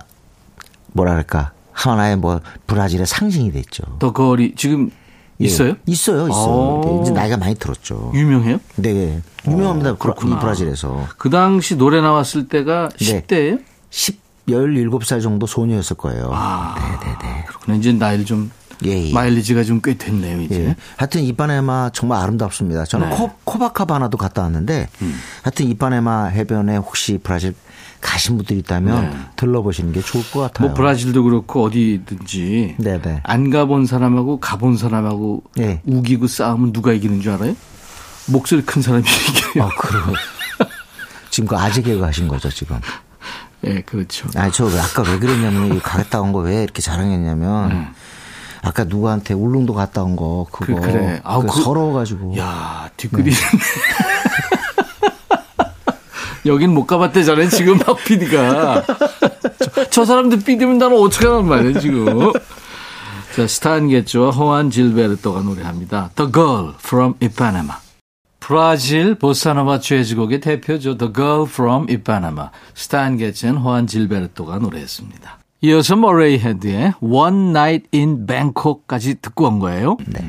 뭐랄까 0.92 1.52
하나의 1.72 2.16
뭐 2.16 2.40
브라질의 2.66 3.06
상징이 3.06 3.52
됐죠. 3.52 3.84
더 3.98 4.12
걸이 4.12 4.54
지금 4.56 4.90
예. 5.40 5.46
있어요? 5.46 5.74
있어요, 5.86 6.28
있어요. 6.28 6.52
오. 6.52 6.82
네, 6.84 7.02
이제 7.02 7.10
나이가 7.12 7.36
많이 7.38 7.54
들었죠. 7.54 8.12
유명해요? 8.14 8.58
네, 8.76 9.22
유명합니다. 9.46 9.92
어, 9.92 9.96
그렇구나. 9.96 10.36
이 10.36 10.38
브라질에서. 10.40 11.06
그 11.16 11.30
당시 11.30 11.76
노래 11.76 12.00
나왔을 12.02 12.48
때가 12.48 12.90
네. 13.00 13.22
10대예요? 13.22 13.62
10, 13.88 14.20
17살 14.48 15.22
정도 15.22 15.46
소녀였을 15.46 15.96
거예요. 15.96 16.30
아, 16.32 16.74
네 16.74 17.08
네 17.08 17.16
네. 17.22 17.44
그렇구나. 17.46 17.76
이제 17.78 17.92
나이를 17.92 18.26
좀 18.26 18.50
예, 18.86 19.08
예. 19.08 19.12
마일리지가 19.12 19.62
좀 19.64 19.80
꽤 19.82 19.96
됐네요, 19.96 20.42
이제. 20.42 20.64
예. 20.68 20.76
하여튼 20.96 21.22
이파네마 21.22 21.90
정말 21.92 22.22
아름답습니다. 22.22 22.84
저는 22.84 23.08
네. 23.10 23.14
음. 23.14 23.18
코, 23.18 23.30
코바카바나도 23.44 24.16
갔다 24.18 24.42
왔는데 24.42 24.88
하여튼 25.42 25.68
이파네마 25.68 26.26
해변에 26.26 26.76
혹시 26.76 27.18
브라질 27.22 27.54
가신 28.00 28.36
분들이 28.38 28.58
있다면 28.60 29.10
네. 29.10 29.16
들러보시는 29.36 29.92
게 29.92 30.00
좋을 30.00 30.24
것 30.30 30.40
같아요. 30.40 30.68
뭐 30.68 30.74
브라질도 30.74 31.22
그렇고 31.24 31.64
어디든지 31.64 32.76
네네. 32.78 33.20
안 33.24 33.50
가본 33.50 33.84
사람하고 33.86 34.40
가본 34.40 34.76
사람하고 34.78 35.42
네. 35.56 35.82
우기고 35.84 36.26
싸우면 36.26 36.72
누가 36.72 36.92
이기는 36.92 37.20
줄 37.20 37.32
알아요? 37.32 37.54
목소리 38.26 38.62
큰 38.62 38.80
사람이 38.80 39.04
이겨요. 39.52 39.64
아, 39.64 39.68
그래요. 39.78 40.04
지금 41.30 41.48
그 41.48 41.56
아재 41.56 41.82
개그 41.82 42.02
하신 42.02 42.28
거죠, 42.28 42.48
지금. 42.50 42.78
예, 43.66 43.80
그렇죠. 43.82 44.28
아니, 44.36 44.50
저왜 44.52 44.78
아까 44.80 45.02
왜 45.02 45.18
그랬냐면, 45.18 45.74
이 45.76 45.80
가겠다 45.80 46.20
온 46.22 46.32
거 46.32 46.40
왜 46.40 46.62
이렇게 46.62 46.80
자랑했냐면, 46.80 47.92
아까 48.62 48.84
누구한테 48.84 49.34
울릉도 49.34 49.72
갔다 49.74 50.02
온 50.02 50.16
거, 50.16 50.46
그거. 50.52 50.74
음. 50.74 50.80
그, 50.80 50.86
그래. 50.92 51.20
아우, 51.24 51.40
그거 51.42 51.54
그- 51.54 51.62
서러워가지고. 51.62 52.36
야, 52.38 52.90
뒷글이. 52.96 53.30
여긴 56.46 56.72
못 56.72 56.86
가봤대잖아요, 56.86 57.48
지금 57.50 57.78
박 57.78 58.02
PD가. 58.04 58.84
저, 59.74 59.90
저 59.90 60.04
사람도 60.04 60.38
PD면 60.40 60.78
나는 60.78 60.96
어떡하란 60.98 61.46
말이에요, 61.46 61.80
지금. 61.80 62.32
자, 63.36 63.46
스탄 63.46 63.85
게츠와 63.85 64.30
호앙 64.30 64.70
질베르토가 64.70 65.42
노래합니다. 65.42 66.10
The 66.16 66.32
Girl 66.32 66.74
from 66.78 67.14
Ipanema. 67.22 67.74
브라질 68.40 69.14
보사노바 69.16 69.80
재즈곡의 69.80 70.40
대표죠. 70.40 70.96
The 70.96 71.12
Girl 71.12 71.42
from 71.42 71.86
Ipanema. 71.90 72.48
스탄 72.74 73.07
게츠는 73.07 73.56
호앙 73.58 73.86
질베르토가 73.86 74.58
노래했습니다. 74.58 75.39
이어서 75.62 75.94
머레이 75.96 76.38
헤드의 76.38 76.94
One 77.00 77.50
Night 77.50 77.88
in 77.92 78.26
Bangkok까지 78.26 79.16
듣고 79.20 79.46
온 79.46 79.58
거예요. 79.58 79.98
네. 80.06 80.20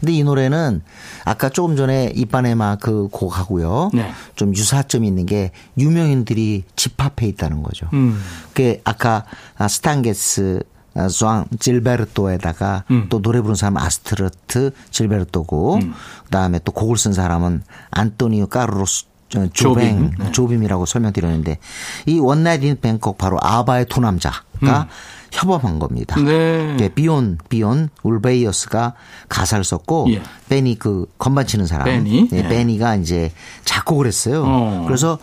근데 0.00 0.12
이 0.12 0.24
노래는 0.24 0.82
아까 1.24 1.48
조금 1.48 1.76
전에 1.76 2.12
이파네마 2.16 2.76
그 2.76 3.08
곡하고요. 3.12 3.90
네. 3.94 4.10
좀 4.34 4.54
유사점이 4.54 5.06
있는 5.06 5.26
게 5.26 5.52
유명인들이 5.78 6.64
집합해 6.74 7.28
있다는 7.28 7.62
거죠. 7.62 7.88
음. 7.92 8.20
그 8.52 8.80
아까 8.84 9.24
아, 9.56 9.68
스탄 9.68 10.19
게츠 10.19 10.62
아, 10.94 11.06
조앙 11.06 11.46
질베르토에다가 11.60 12.84
음. 12.90 13.06
또 13.08 13.22
노래 13.22 13.40
부른 13.40 13.54
사람 13.54 13.76
아스트루드 13.76 14.72
질베르토고 14.90 15.78
그다음에 16.24 16.58
또 16.64 16.72
곡을 16.72 16.96
쓴 16.96 17.12
사람은 17.12 17.62
안토니오 17.92 18.48
카를로스 18.48 19.04
저, 19.04 19.09
조뱅 19.30 19.50
조빔. 19.52 20.14
네. 20.18 20.32
조빔이라고 20.32 20.86
설명드렸는데 20.86 21.58
이 22.06 22.18
One 22.18 22.35
Night 22.35 22.64
in 22.64 22.78
Bangkok 22.80 23.16
바로 23.16 23.38
아바의 23.40 23.86
두 23.86 24.00
남자가 24.00 24.88
협업한 25.32 25.78
겁니다. 25.78 26.18
음. 26.18 26.24
네. 26.26 26.76
예, 26.80 26.88
비욘 26.88 27.38
비욘 27.48 27.88
울베이어스가 28.02 28.94
가사를 29.28 29.64
썼고 29.64 30.08
예. 30.10 30.22
베니 30.48 30.78
그 30.78 31.06
건반 31.18 31.46
치는 31.46 31.66
사람 31.66 31.84
베니? 31.84 32.28
예, 32.32 32.38
예. 32.38 32.48
베니가 32.48 32.96
이제 32.96 33.32
작곡을 33.64 34.06
했어요. 34.06 34.42
어. 34.44 34.84
그래서 34.86 35.18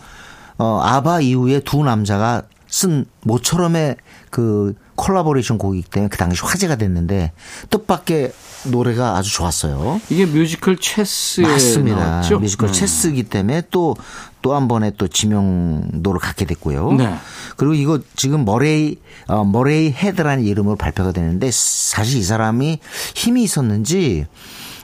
어 0.56 0.80
아바 0.82 1.20
이후에 1.20 1.60
두 1.60 1.84
남자가 1.84 2.42
쓴 2.66 3.06
모처럼의 3.22 3.96
그 4.30 4.74
콜라보레이션 4.96 5.58
곡이기 5.58 5.88
때문에 5.90 6.08
그 6.08 6.18
당시 6.18 6.42
화제가 6.42 6.76
됐는데 6.76 7.32
뜻밖의 7.70 8.32
노래가 8.64 9.16
아주 9.16 9.32
좋았어요. 9.32 10.00
이게 10.10 10.26
뮤지컬 10.26 10.76
체스에 10.76 11.46
맞습니다. 11.46 11.96
나왔죠? 12.04 12.38
뮤지컬 12.40 12.68
음. 12.68 12.72
체스이기 12.72 13.24
때문에 13.24 13.62
또 13.70 13.96
또 14.42 14.54
한 14.54 14.68
번의 14.68 14.92
또 14.98 15.08
지명도를 15.08 16.20
갖게 16.20 16.44
됐고요. 16.44 16.92
네. 16.92 17.14
그리고 17.56 17.74
이거 17.74 17.98
지금 18.14 18.44
머레이 18.44 18.96
어, 19.26 19.44
머레이 19.44 19.90
헤드라는 19.90 20.44
이름으로 20.44 20.76
발표가 20.76 21.12
되는데 21.12 21.50
사실 21.52 22.18
이 22.18 22.22
사람이 22.22 22.78
힘이 23.14 23.42
있었는지 23.42 24.26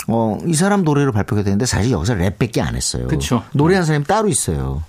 어, 0.09 0.39
이 0.47 0.55
사람 0.55 0.83
노래로 0.83 1.13
발표가 1.13 1.43
되는데 1.43 1.67
사실 1.67 1.93
여기서 1.93 2.15
랩밖에 2.15 2.61
안 2.61 2.75
했어요. 2.75 3.07
그쵸. 3.07 3.43
노래한 3.53 3.85
사람이 3.85 4.05
따로 4.07 4.29
있어요. 4.29 4.83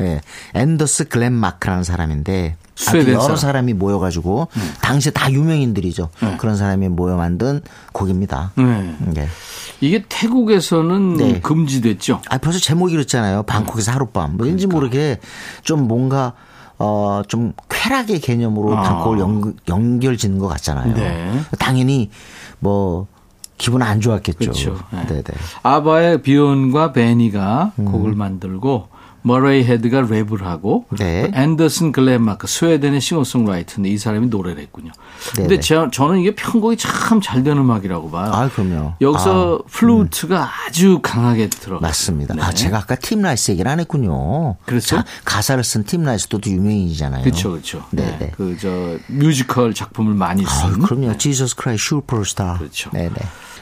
예. 0.00 0.20
앤더스 0.54 1.08
글렌마크라는 1.08 1.84
사람인데 1.84 2.56
스웨덴 2.74 3.14
여러 3.14 3.20
사람. 3.20 3.34
음. 3.34 3.36
사람이 3.36 3.72
모여가지고 3.74 4.48
당시에 4.80 5.12
다 5.12 5.30
유명인들이죠. 5.30 6.08
그런 6.38 6.56
사람이 6.56 6.88
모여 6.88 7.16
만든 7.16 7.60
곡입니다. 7.92 8.52
네. 8.56 8.96
예. 9.16 9.28
이게 9.80 10.04
태국에서는 10.08 11.16
네. 11.16 11.40
금지됐죠. 11.40 12.22
아, 12.28 12.38
벌써 12.38 12.58
제목이 12.58 12.92
그렇잖아요. 12.92 13.42
방콕에서 13.44 13.92
하룻밤. 13.92 14.36
뭐 14.36 14.46
왠지 14.46 14.66
모르게 14.66 15.18
좀 15.62 15.88
뭔가 15.88 16.32
어, 16.78 17.22
좀 17.28 17.52
쾌락의 17.68 18.20
개념으로 18.20 18.76
아. 18.76 18.82
방콕을 18.82 19.18
연, 19.18 19.54
연결 19.68 20.16
짓는 20.16 20.38
것 20.38 20.48
같잖아요. 20.48 20.94
네. 20.94 21.40
당연히 21.58 22.10
뭐 22.58 23.06
기분 23.58 23.82
안 23.82 24.00
좋았겠죠. 24.00 24.38
그렇죠. 24.38 24.78
네. 24.90 25.06
네네. 25.06 25.22
아바의 25.62 26.22
비욘과 26.22 26.92
베니가 26.92 27.72
곡을 27.76 28.14
만들고 28.14 28.88
머레이 29.22 29.64
헤드가 29.64 30.02
랩을 30.02 30.42
하고 30.42 30.86
네. 30.98 31.30
또 31.30 31.38
앤더슨 31.38 31.92
글렌마크 31.92 32.46
스웨덴의 32.46 33.00
싱어송라이터인데 33.00 33.90
이 33.90 33.98
사람이 33.98 34.28
노래를 34.28 34.62
했군요. 34.62 34.92
근데. 35.34 35.60
제, 35.60 35.76
저는 35.92 36.20
이게 36.20 36.34
편곡이 36.34 36.76
참 36.76 37.01
잘된 37.01 37.58
음악이라고 37.58 38.10
봐요. 38.10 38.32
아, 38.32 38.48
그럼요. 38.48 38.94
여기서 39.00 39.62
플루트가 39.70 40.48
아주 40.66 41.00
강하게 41.02 41.48
들어가. 41.48 41.86
맞습니다. 41.86 42.34
네. 42.34 42.42
아, 42.42 42.50
제가 42.52 42.78
아까 42.78 42.94
팀 42.94 43.22
라이스 43.22 43.50
얘기를 43.52 43.70
안 43.70 43.80
했군요. 43.80 44.56
자, 44.86 45.04
가사를 45.24 45.62
쓴 45.64 45.84
팀 45.84 46.02
라이스도 46.04 46.40
유명인이잖아요. 46.46 47.24
그렇죠, 47.24 47.50
그렇죠. 47.50 47.84
네네. 47.90 48.18
네. 48.18 48.30
그저 48.36 48.96
뮤지컬 49.08 49.74
작품을 49.74 50.14
많이 50.14 50.44
아, 50.46 50.48
쓴. 50.48 50.78
그럼요. 50.80 51.16
Jesus 51.18 51.56
Christ 51.56 51.76
Superstar. 51.78 52.58
그렇죠. 52.58 52.90
네 52.92 53.08
네. 53.08 53.14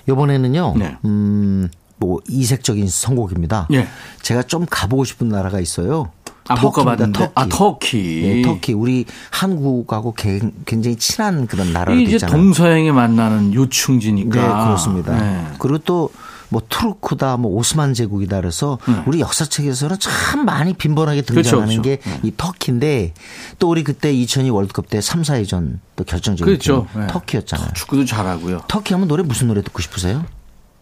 이번에는요. 0.08 0.74
네. 0.78 0.96
음, 1.04 1.68
뭐 1.98 2.20
이색적인 2.28 2.88
선곡입니다. 2.88 3.68
예. 3.72 3.88
제가 4.22 4.42
좀 4.44 4.66
가보고 4.68 5.04
싶은 5.04 5.28
나라가 5.28 5.60
있어요. 5.60 6.10
아, 6.50 6.54
뭐 6.54 6.72
터키입니다. 6.72 7.12
터키. 7.12 7.32
아, 7.34 7.46
터키. 7.48 8.22
예, 8.24 8.42
터키. 8.42 8.72
우리 8.72 9.04
한국하고 9.30 10.14
개- 10.14 10.40
굉장히 10.64 10.96
친한 10.96 11.46
그런 11.46 11.72
나라들 11.74 12.00
이제 12.02 12.14
있잖아요. 12.16 12.36
동서양에 12.36 12.90
만나는 12.92 13.52
요충지니까. 13.52 14.40
네, 14.40 14.48
그렇습니다. 14.64 15.18
네. 15.18 15.46
그리고 15.58 15.78
또 15.78 16.10
뭐 16.50 16.62
투르크다, 16.66 17.36
뭐 17.36 17.52
오스만 17.52 17.92
제국이다 17.92 18.38
그래서 18.40 18.78
우리 19.04 19.20
역사책에서는 19.20 19.98
참 19.98 20.46
많이 20.46 20.72
빈번하게 20.72 21.20
등장하는 21.20 21.82
네. 21.82 21.98
그렇죠, 21.98 22.20
게이 22.22 22.32
터키인데 22.38 23.12
또 23.58 23.68
우리 23.68 23.84
그때 23.84 24.10
2002 24.14 24.48
월드컵 24.48 24.88
때 24.88 25.02
3, 25.02 25.20
4위전 25.20 25.78
또 25.96 26.04
결정적인 26.04 26.50
그렇죠. 26.50 26.86
네. 26.96 27.06
터키였잖아요. 27.08 27.72
축구도 27.74 28.06
잘하고요. 28.06 28.62
터키 28.66 28.94
하면 28.94 29.08
노래 29.08 29.22
무슨 29.24 29.48
노래 29.48 29.60
듣고 29.60 29.82
싶으세요? 29.82 30.24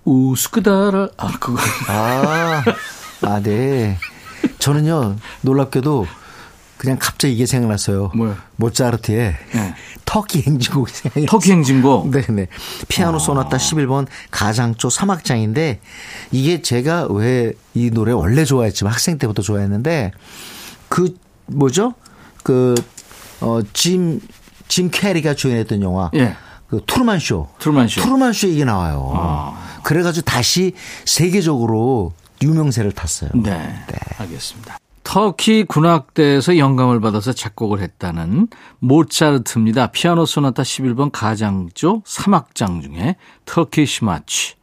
우스크다라 0.06 1.08
아 1.16 1.32
그거 1.38 1.58
아, 1.88 2.62
아, 3.22 3.40
네. 3.42 3.98
저는요, 4.58 5.16
놀랍게도 5.42 6.06
그냥 6.78 6.98
갑자기 7.00 7.34
이게 7.34 7.46
생각났어요. 7.46 8.12
뭐요? 8.14 8.36
모차르트의 8.56 9.34
네. 9.52 9.74
터키 10.04 10.42
행진곡이 10.42 10.92
생각이 10.92 11.26
터키 11.26 11.52
행진곡. 11.52 12.10
네네. 12.10 12.46
피아노 12.88 13.18
소나타 13.18 13.56
11번 13.56 14.06
가장조 14.30 14.88
3악장인데 14.88 15.78
이게 16.32 16.62
제가 16.62 17.06
왜 17.10 17.52
이 17.74 17.90
노래 17.90 18.12
원래 18.12 18.44
좋아했지만 18.44 18.92
학생 18.92 19.18
때부터 19.18 19.42
좋아했는데 19.42 20.12
그 20.88 21.14
뭐죠? 21.46 21.94
그, 22.42 22.74
어, 23.40 23.60
짐, 23.74 24.20
짐 24.68 24.90
캐리가 24.90 25.34
주연했던 25.34 25.82
영화. 25.82 26.10
예. 26.14 26.34
그 26.76 26.84
Truman 26.86 27.18
Show. 27.18 27.48
Truman 27.58 27.88
Show. 27.88 28.02
Truman 28.02 28.32
Show 28.32 28.48
이게 28.48 28.64
나와요. 28.64 29.12
아. 29.14 29.80
그래가지고 29.82 30.24
다시 30.24 30.72
세계적으로 31.04 32.12
유명세를 32.42 32.92
탔어요. 32.92 33.30
네, 33.34 33.74
알겠습니다. 34.18 34.78
터키 35.04 35.62
군악대에서 35.64 36.58
영감을 36.58 37.00
받아서 37.00 37.32
작곡을 37.32 37.80
했다는 37.80 38.48
모차르트입니다. 38.80 39.86
피아노 39.86 40.26
소나타 40.26 40.64
11번 40.64 41.10
가장조 41.12 42.02
3악장 42.02 42.82
중에 42.82 43.16
Turkish 43.46 44.04
March. 44.04 44.55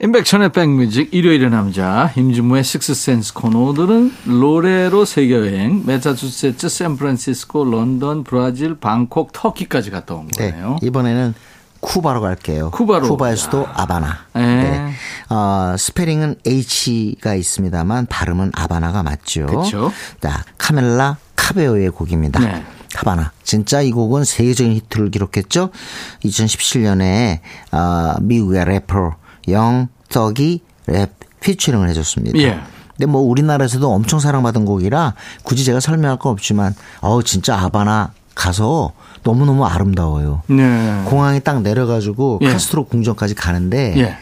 임백천의 0.00 0.52
백뮤직 0.52 1.12
일요일의 1.12 1.50
남자 1.50 2.12
임진모의 2.16 2.62
Sixth 2.62 2.98
Sense 2.98 3.34
코너 3.34 3.70
오늘은 3.70 4.14
노래로 4.26 5.04
세계여행 5.04 5.82
메사추세츠 5.86 6.68
샌프란시스코 6.68 7.64
런던 7.64 8.22
브라질 8.22 8.76
방콕 8.76 9.32
터키까지 9.32 9.90
갔다 9.90 10.14
온 10.14 10.28
네. 10.38 10.52
거네요. 10.52 10.76
이번에는 10.82 11.34
쿠바로 11.80 12.20
갈게요. 12.20 12.70
쿠바로. 12.70 13.08
쿠바의 13.08 13.36
수도 13.36 13.66
아바나. 13.72 14.18
네. 14.34 14.42
네. 14.42 14.92
어, 15.34 15.74
스펠링은 15.76 16.36
H가 16.46 17.34
있습니다만 17.34 18.06
발음은 18.06 18.52
아바나가 18.54 19.02
맞죠. 19.02 19.46
그쵸. 19.46 19.92
자, 20.20 20.44
카밀라 20.58 21.16
카베요의 21.34 21.90
곡입니다. 21.90 22.38
네. 22.38 22.64
하바나. 22.94 23.32
진짜 23.42 23.80
이 23.80 23.90
곡은 23.90 24.22
세계적인 24.22 24.74
히트를 24.74 25.10
기록했죠. 25.10 25.70
2017년에 26.24 27.40
어, 27.72 28.14
미국의 28.20 28.64
래퍼 28.64 29.16
Young 29.50 30.05
Thug이 30.05 30.60
랩 30.86 31.10
피처링을 31.40 31.88
해줬습니다. 31.90 32.38
예. 32.40 32.60
근데 32.96 33.06
뭐 33.06 33.20
우리나라에서도 33.22 33.88
엄청 33.92 34.18
사랑받은 34.18 34.64
곡이라 34.64 35.14
굳이 35.44 35.64
제가 35.64 35.78
설명할 35.80 36.18
건 36.18 36.32
없지만 36.32 36.74
어우 37.00 37.22
진짜 37.22 37.56
아바나 37.56 38.12
가서 38.34 38.92
너무너무 39.22 39.64
아름다워요. 39.66 40.42
네. 40.48 41.02
공항에 41.06 41.38
딱 41.40 41.62
내려가지고 41.62 42.40
예. 42.42 42.48
카스트로 42.52 42.84
궁전까지 42.86 43.34
가는데 43.34 43.94
예. 43.98 44.16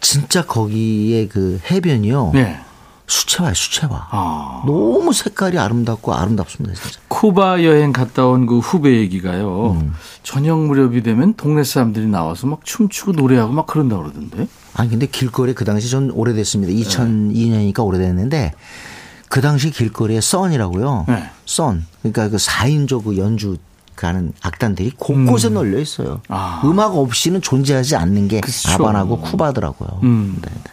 진짜 0.00 0.44
거기에 0.44 1.28
그 1.28 1.60
해변이요. 1.70 2.30
네. 2.34 2.58
수채화예요, 3.06 3.52
수채화. 3.54 4.08
아. 4.10 4.62
너무 4.64 5.12
색깔이 5.12 5.58
아름답고 5.58 6.14
아름답습니다, 6.14 6.74
진짜. 6.74 6.98
쿠바 7.08 7.62
여행 7.62 7.92
갔다 7.92 8.26
온 8.26 8.46
그 8.46 8.58
후배 8.58 8.96
얘기가요. 9.00 9.72
음. 9.72 9.92
저녁 10.22 10.64
무렵이 10.64 11.02
되면 11.02 11.34
동네 11.34 11.62
사람들이 11.62 12.06
나와서 12.06 12.46
막 12.46 12.60
춤추고 12.64 13.12
노래하고 13.12 13.52
막 13.52 13.66
그런다 13.66 13.98
그러던데. 13.98 14.46
아니 14.74 14.90
근데 14.90 15.06
길거리 15.06 15.54
그 15.54 15.64
당시 15.64 15.90
전 15.90 16.10
오래됐습니다. 16.10 16.72
2002년이니까 16.72 17.84
오래됐는데 17.84 18.52
그 19.28 19.40
당시 19.40 19.70
길거리에 19.70 20.20
썬이라고요. 20.20 21.06
네. 21.08 21.30
썬. 21.46 21.84
그러니까 22.02 22.28
그 22.28 22.36
4인조 22.36 23.04
그 23.04 23.16
연주 23.16 23.56
가는 23.96 24.32
악단들이 24.42 24.92
곳곳에 24.96 25.48
널려 25.48 25.78
있어요. 25.78 26.14
음. 26.14 26.18
아. 26.28 26.62
음악 26.64 26.96
없이는 26.96 27.40
존재하지 27.40 27.96
않는 27.96 28.28
게 28.28 28.40
그쵸. 28.40 28.72
아반하고 28.72 29.18
쿠바더라고요. 29.18 30.00
음. 30.02 30.38
네, 30.42 30.48
네. 30.50 30.70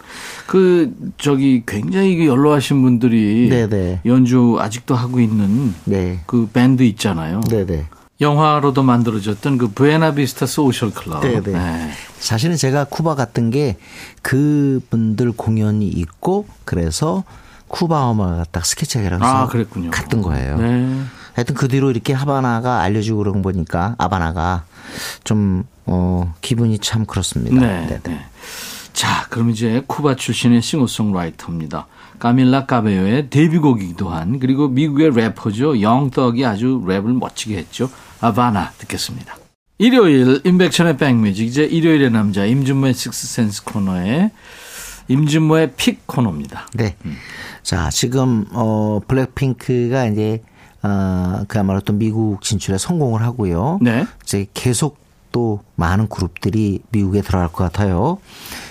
그 0.48 0.94
저기 1.18 1.64
굉장히 1.68 2.18
그 2.18 2.26
연로하신 2.26 2.82
분들이 2.82 3.50
네네. 3.50 4.02
연주 4.06 4.58
아직도 4.60 4.96
하고 4.96 5.20
있는 5.20 5.76
네. 5.86 6.22
그 6.26 6.50
밴드 6.52 6.82
있잖아요. 6.84 7.42
네네. 7.42 7.86
영화로도 8.22 8.84
만들어졌던 8.84 9.58
그 9.58 9.68
부에나비스타 9.70 10.46
소셜 10.46 10.92
클럽. 10.92 11.22
네 11.22 11.42
네. 11.42 11.92
사실은 12.20 12.58
제가 12.58 12.84
쿠바 12.86 13.16
갔던 13.16 13.50
게 13.50 13.78
그분들 14.22 15.32
공연이 15.32 15.88
있고 15.88 16.46
그래서 16.66 17.24
쿠바 17.70 18.12
음악을 18.12 18.46
딱 18.52 18.66
스케치하기로 18.66 19.16
해서 19.18 19.26
아, 19.26 19.48
그랬군요. 19.48 19.92
갔던 19.92 20.22
거예요. 20.22 20.58
네. 20.58 21.02
하여튼 21.34 21.56
그 21.56 21.68
뒤로 21.70 21.92
이렇게 21.92 22.12
하바나가 22.12 22.82
알려지고 22.82 23.20
그런 23.20 23.36
거 23.36 23.42
보니까 23.44 23.96
아바나가 23.98 24.66
좀, 25.24 25.64
어, 25.86 26.34
기분이 26.42 26.80
참 26.80 27.06
그렇습니다. 27.06 27.62
네. 27.62 27.86
네네. 27.86 28.00
네. 28.04 28.26
자, 28.92 29.26
그럼 29.30 29.52
이제 29.52 29.84
쿠바 29.88 30.16
출신의 30.16 30.62
싱어송라이터입니다. 30.62 31.88
카밀라 32.18 32.66
카베요의 32.66 33.30
데뷔곡이기도 33.30 34.10
한 34.10 34.40
그리고 34.40 34.68
미국의 34.68 35.12
래퍼죠. 35.12 35.82
Young 35.82 36.14
Thug이 36.14 36.46
아주 36.46 36.84
랩을 36.86 37.18
멋지게 37.18 37.56
했죠. 37.56 37.90
아바나 38.22 38.72
듣겠습니다. 38.78 39.38
일요일 39.78 40.42
임백천의 40.44 40.98
백뮤직 40.98 41.48
이제 41.48 41.64
일요일의 41.64 42.12
남자 42.12 42.46
임진모의 42.46 42.94
Sixth 42.94 43.29
Sense 43.29 43.64
코너에 43.64 44.32
임진모의 45.08 45.74
pick 45.78 46.06
코너입니다. 46.06 46.68
네. 46.74 46.96
자, 47.64 47.90
지금, 47.90 48.46
어, 48.52 49.00
블랙핑크가 49.08 50.06
이제, 50.06 50.44
어, 50.84 51.44
그야말로 51.48 51.82
또 51.82 51.94
미국 51.94 52.42
진출에 52.42 52.78
성공을 52.78 53.22
하고요. 53.24 53.80
네. 53.82 54.06
이제 54.24 54.46
계속 54.54 55.00
또 55.32 55.64
많은 55.76 56.10
그룹들이 56.10 56.82
미국에 56.92 57.22
들어갈 57.22 57.48
것 57.48 57.64
같아요. 57.64 58.20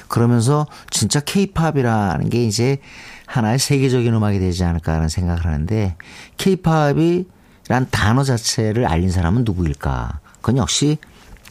그러면서 0.09 0.67
진짜 0.91 1.21
케이팝이라는 1.21 2.29
게 2.31 2.45
이제 2.45 2.79
하나의 3.27 3.59
세계적인 3.59 4.13
음악이 4.13 4.39
되지 4.39 4.65
않을까 4.65 4.95
하는 4.95 5.09
생각을 5.09 5.45
하는데 5.45 5.97
케이팝이 6.37 7.27
란 7.69 7.87
단어 7.91 8.25
자체를 8.25 8.87
알린 8.87 9.11
사람은 9.11 9.45
누구일까? 9.45 10.21
그건 10.37 10.57
역시 10.57 10.99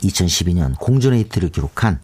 2012년 0.02 0.78
공전의 0.80 1.20
히트를 1.22 1.50
기록한 1.50 2.00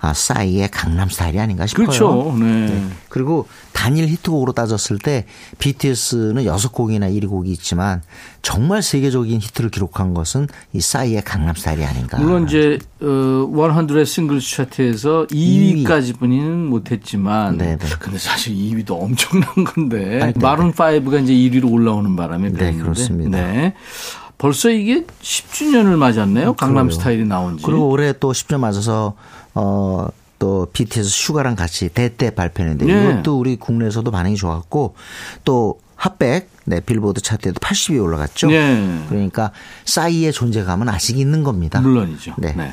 아, 0.00 0.14
싸이의 0.14 0.70
강남 0.70 1.08
스타일이 1.08 1.40
아닌가 1.40 1.66
싶어요. 1.66 1.86
그렇죠. 1.86 2.36
네. 2.38 2.84
그리고 3.08 3.48
단일 3.72 4.08
히트곡으로 4.08 4.52
따졌을 4.52 4.98
때 4.98 5.24
BTS는 5.58 6.44
여섯 6.44 6.72
곡이나 6.72 7.08
1위 7.08 7.28
곡이 7.28 7.50
있지만 7.50 8.02
정말 8.42 8.82
세계적인 8.82 9.40
히트를 9.40 9.70
기록한 9.70 10.14
것은 10.14 10.46
이 10.72 10.80
싸이의 10.80 11.22
강남 11.22 11.54
스타일이 11.56 11.84
아닌가. 11.84 12.18
물론 12.18 12.46
이제 12.46 12.78
어, 13.00 13.06
100의 13.06 14.06
싱글 14.06 14.38
차트에서 14.40 15.26
2위까지뿐이는 15.30 16.66
못했지만 16.66 17.56
네네. 17.56 17.78
근데 17.98 18.18
사실 18.18 18.54
2위도 18.54 18.90
엄청난 18.92 19.52
건데 19.64 20.20
아니, 20.22 20.32
네. 20.32 20.40
마룬 20.40 20.72
5가 20.72 21.22
이제 21.24 21.32
1위로 21.32 21.72
올라오는 21.72 22.14
바람에 22.14 22.52
네, 22.52 22.72
그렇습니다. 22.74 23.30
네. 23.30 23.74
벌써 24.38 24.70
이게 24.70 25.04
10주년을 25.20 25.96
맞았네요. 25.96 26.54
강남 26.54 26.86
그래요. 26.86 26.98
스타일이 26.98 27.24
나온 27.24 27.58
지. 27.58 27.64
그리고 27.64 27.88
올해 27.88 28.12
또 28.18 28.30
10년 28.32 28.60
맞아서 28.60 29.14
어, 29.58 30.08
또 30.38 30.68
BTS 30.72 31.08
슈가랑 31.08 31.56
같이 31.56 31.88
That 31.88 32.09
That 32.09 32.30
발표했는데 32.30 32.86
네. 32.86 33.10
이것도 33.10 33.38
우리 33.38 33.56
국내에서도 33.56 34.08
반응이 34.08 34.36
좋았고 34.36 34.94
또 35.44 35.80
핫백 35.96 36.48
네 36.64 36.80
빌보드 36.80 37.20
차트에도 37.20 37.58
80위에 37.58 38.00
올라갔죠. 38.00 38.46
네. 38.48 39.04
그러니까 39.08 39.50
싸이의 39.84 40.32
존재감은 40.32 40.88
아직 40.88 41.18
있는 41.18 41.42
겁니다. 41.42 41.80
물론이죠. 41.80 42.34
네. 42.38 42.54
네. 42.56 42.72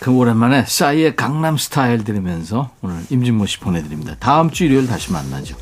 그럼 0.00 0.16
오랜만에 0.18 0.64
싸이의 0.66 1.14
강남 1.14 1.56
스타일 1.56 2.02
들으면서 2.02 2.70
오늘 2.82 2.96
임진모 3.08 3.46
씨 3.46 3.60
보내드립니다. 3.60 4.16
다음 4.18 4.50
주 4.50 4.64
일요일 4.64 4.88
다시 4.88 5.12
만나죠. 5.12 5.56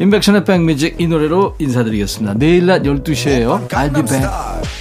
인백션의 0.00 0.44
백뮤직 0.46 0.98
이 0.98 1.06
노래로 1.06 1.56
인사드리겠습니다. 1.58 2.34
내일 2.38 2.64
낮 2.64 2.82
12시에요. 2.82 3.68
I'll 3.68 3.94
be 3.94 4.02
back. 4.02 4.79